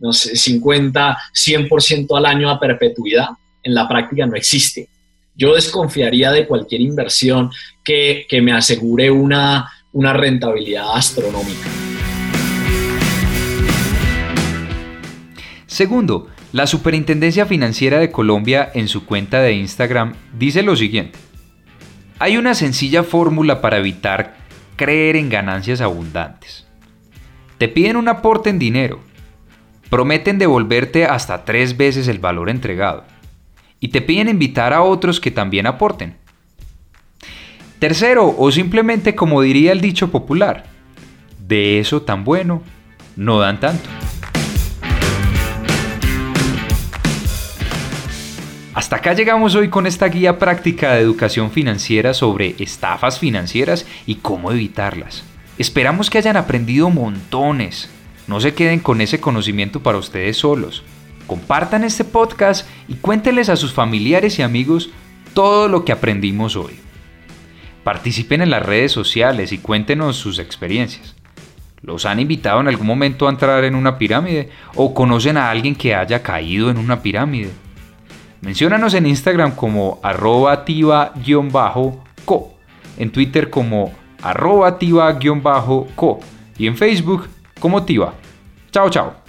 no 0.00 0.12
sé, 0.12 0.34
50, 0.34 1.16
100% 1.32 2.18
al 2.18 2.26
año 2.26 2.50
a 2.50 2.58
perpetuidad, 2.58 3.28
en 3.62 3.72
la 3.72 3.86
práctica 3.86 4.26
no 4.26 4.34
existe. 4.34 4.88
Yo 5.38 5.54
desconfiaría 5.54 6.32
de 6.32 6.48
cualquier 6.48 6.80
inversión 6.80 7.52
que, 7.84 8.26
me 8.42 8.52
asegure 8.52 9.12
una, 9.12 9.70
una 9.92 10.12
rentabilidad 10.12 10.96
astronómica. 10.96 11.68
Segundo, 15.66 16.26
la 16.50 16.66
Superintendencia 16.66 17.46
Financiera 17.46 18.00
de 18.00 18.10
Colombia 18.10 18.68
en 18.74 18.88
su 18.88 19.06
cuenta 19.06 19.40
de 19.40 19.52
Instagram 19.52 20.16
dice 20.36 20.64
lo 20.64 20.74
siguiente. 20.74 21.20
Hay 22.18 22.36
una 22.36 22.56
sencilla 22.56 23.04
fórmula 23.04 23.60
para 23.60 23.78
evitar 23.78 24.38
creer 24.74 25.14
en 25.14 25.28
ganancias 25.28 25.80
abundantes. 25.80 26.66
Te 27.58 27.68
piden 27.68 27.96
un 27.96 28.08
aporte 28.08 28.50
en 28.50 28.58
dinero, 28.58 28.98
prometen 29.88 30.38
devolverte 30.38 31.04
hasta 31.04 31.44
tres 31.44 31.76
veces 31.76 32.08
el 32.08 32.18
valor 32.18 32.50
entregado 32.50 33.04
y 33.80 33.88
te 33.88 34.00
piden 34.00 34.28
invitar 34.28 34.72
a 34.72 34.82
otros 34.82 35.20
que 35.20 35.30
también 35.30 35.66
aporten. 35.66 36.16
Tercero, 37.78 38.34
o 38.36 38.50
simplemente 38.50 39.14
como 39.14 39.40
diría 39.40 39.72
el 39.72 39.80
dicho 39.80 40.10
popular, 40.10 40.64
de 41.46 41.78
eso 41.78 42.02
tan 42.02 42.24
bueno, 42.24 42.62
no 43.16 43.38
dan 43.38 43.60
tanto. 43.60 43.88
Hasta 48.74 48.96
acá 48.96 49.12
llegamos 49.12 49.54
hoy 49.54 49.70
con 49.70 49.86
esta 49.86 50.06
guía 50.06 50.38
práctica 50.38 50.94
de 50.94 51.00
educación 51.00 51.50
financiera 51.50 52.14
sobre 52.14 52.54
estafas 52.58 53.18
financieras 53.18 53.86
y 54.06 54.16
cómo 54.16 54.52
evitarlas. 54.52 55.24
Esperamos 55.58 56.10
que 56.10 56.18
hayan 56.18 56.36
aprendido 56.36 56.88
montones. 56.88 57.90
No 58.28 58.40
se 58.40 58.54
queden 58.54 58.78
con 58.78 59.00
ese 59.00 59.20
conocimiento 59.20 59.82
para 59.82 59.98
ustedes 59.98 60.36
solos. 60.36 60.84
Compartan 61.28 61.84
este 61.84 62.04
podcast 62.04 62.66
y 62.88 62.94
cuéntenles 62.94 63.50
a 63.50 63.56
sus 63.56 63.74
familiares 63.74 64.38
y 64.38 64.42
amigos 64.42 64.88
todo 65.34 65.68
lo 65.68 65.84
que 65.84 65.92
aprendimos 65.92 66.56
hoy. 66.56 66.80
Participen 67.84 68.40
en 68.40 68.50
las 68.50 68.64
redes 68.64 68.92
sociales 68.92 69.52
y 69.52 69.58
cuéntenos 69.58 70.16
sus 70.16 70.38
experiencias. 70.38 71.14
¿Los 71.82 72.06
han 72.06 72.18
invitado 72.18 72.60
en 72.60 72.68
algún 72.68 72.86
momento 72.86 73.26
a 73.26 73.30
entrar 73.30 73.62
en 73.64 73.74
una 73.74 73.98
pirámide 73.98 74.48
o 74.74 74.94
conocen 74.94 75.36
a 75.36 75.50
alguien 75.50 75.76
que 75.76 75.94
haya 75.94 76.22
caído 76.22 76.70
en 76.70 76.78
una 76.78 77.02
pirámide? 77.02 77.50
Menciónanos 78.40 78.94
en 78.94 79.06
Instagram 79.06 79.54
como 79.54 80.00
arroba 80.02 80.64
co 82.24 82.54
en 82.96 83.10
Twitter 83.12 83.50
como 83.50 83.92
arroba 84.22 84.78
co 85.94 86.20
y 86.56 86.66
en 86.66 86.76
Facebook 86.76 87.28
como 87.60 87.82
tiva. 87.82 88.14
Chao, 88.72 88.88
chao. 88.88 89.27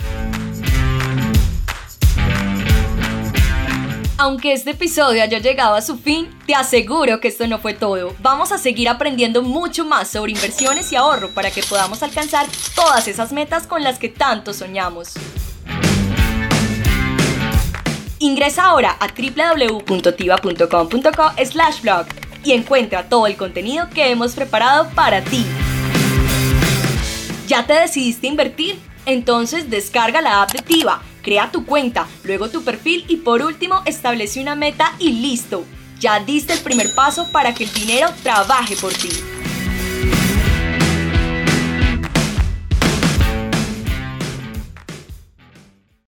Aunque 4.21 4.51
este 4.51 4.71
episodio 4.71 5.23
haya 5.23 5.39
llegado 5.39 5.75
a 5.75 5.81
su 5.81 5.97
fin, 5.97 6.27
te 6.45 6.53
aseguro 6.53 7.21
que 7.21 7.29
esto 7.29 7.47
no 7.47 7.57
fue 7.57 7.73
todo. 7.73 8.13
Vamos 8.19 8.51
a 8.51 8.57
seguir 8.57 8.89
aprendiendo 8.89 9.43
mucho 9.43 9.85
más 9.85 10.09
sobre 10.09 10.33
inversiones 10.33 10.91
y 10.91 10.97
ahorro 10.97 11.29
para 11.29 11.51
que 11.51 11.63
podamos 11.63 12.03
alcanzar 12.03 12.45
todas 12.75 13.07
esas 13.07 13.31
metas 13.31 13.65
con 13.65 13.81
las 13.81 13.97
que 13.97 14.09
tanto 14.09 14.53
soñamos. 14.53 15.13
Ingresa 18.19 18.65
ahora 18.65 18.97
a 18.99 19.07
www.tiva.com.co 19.07 21.31
slash 21.45 21.81
blog 21.81 22.05
y 22.43 22.51
encuentra 22.51 23.07
todo 23.07 23.25
el 23.25 23.37
contenido 23.37 23.89
que 23.89 24.11
hemos 24.11 24.33
preparado 24.33 24.89
para 24.89 25.21
ti. 25.21 25.45
¿Ya 27.47 27.65
te 27.65 27.71
decidiste 27.71 28.27
invertir? 28.27 28.77
Entonces 29.05 29.69
descarga 29.69 30.21
la 30.21 30.41
app 30.41 30.51
de 30.51 30.61
Tiva, 30.61 31.01
crea 31.21 31.51
tu 31.51 31.65
cuenta, 31.65 32.07
luego 32.23 32.49
tu 32.49 32.63
perfil 32.63 33.05
y 33.07 33.17
por 33.17 33.41
último 33.41 33.81
establece 33.85 34.41
una 34.41 34.55
meta 34.55 34.93
y 34.99 35.11
listo. 35.13 35.65
Ya 35.99 36.19
diste 36.19 36.53
el 36.53 36.59
primer 36.59 36.93
paso 36.95 37.29
para 37.31 37.53
que 37.53 37.65
el 37.65 37.73
dinero 37.73 38.09
trabaje 38.23 38.75
por 38.75 38.93
ti. 38.93 39.09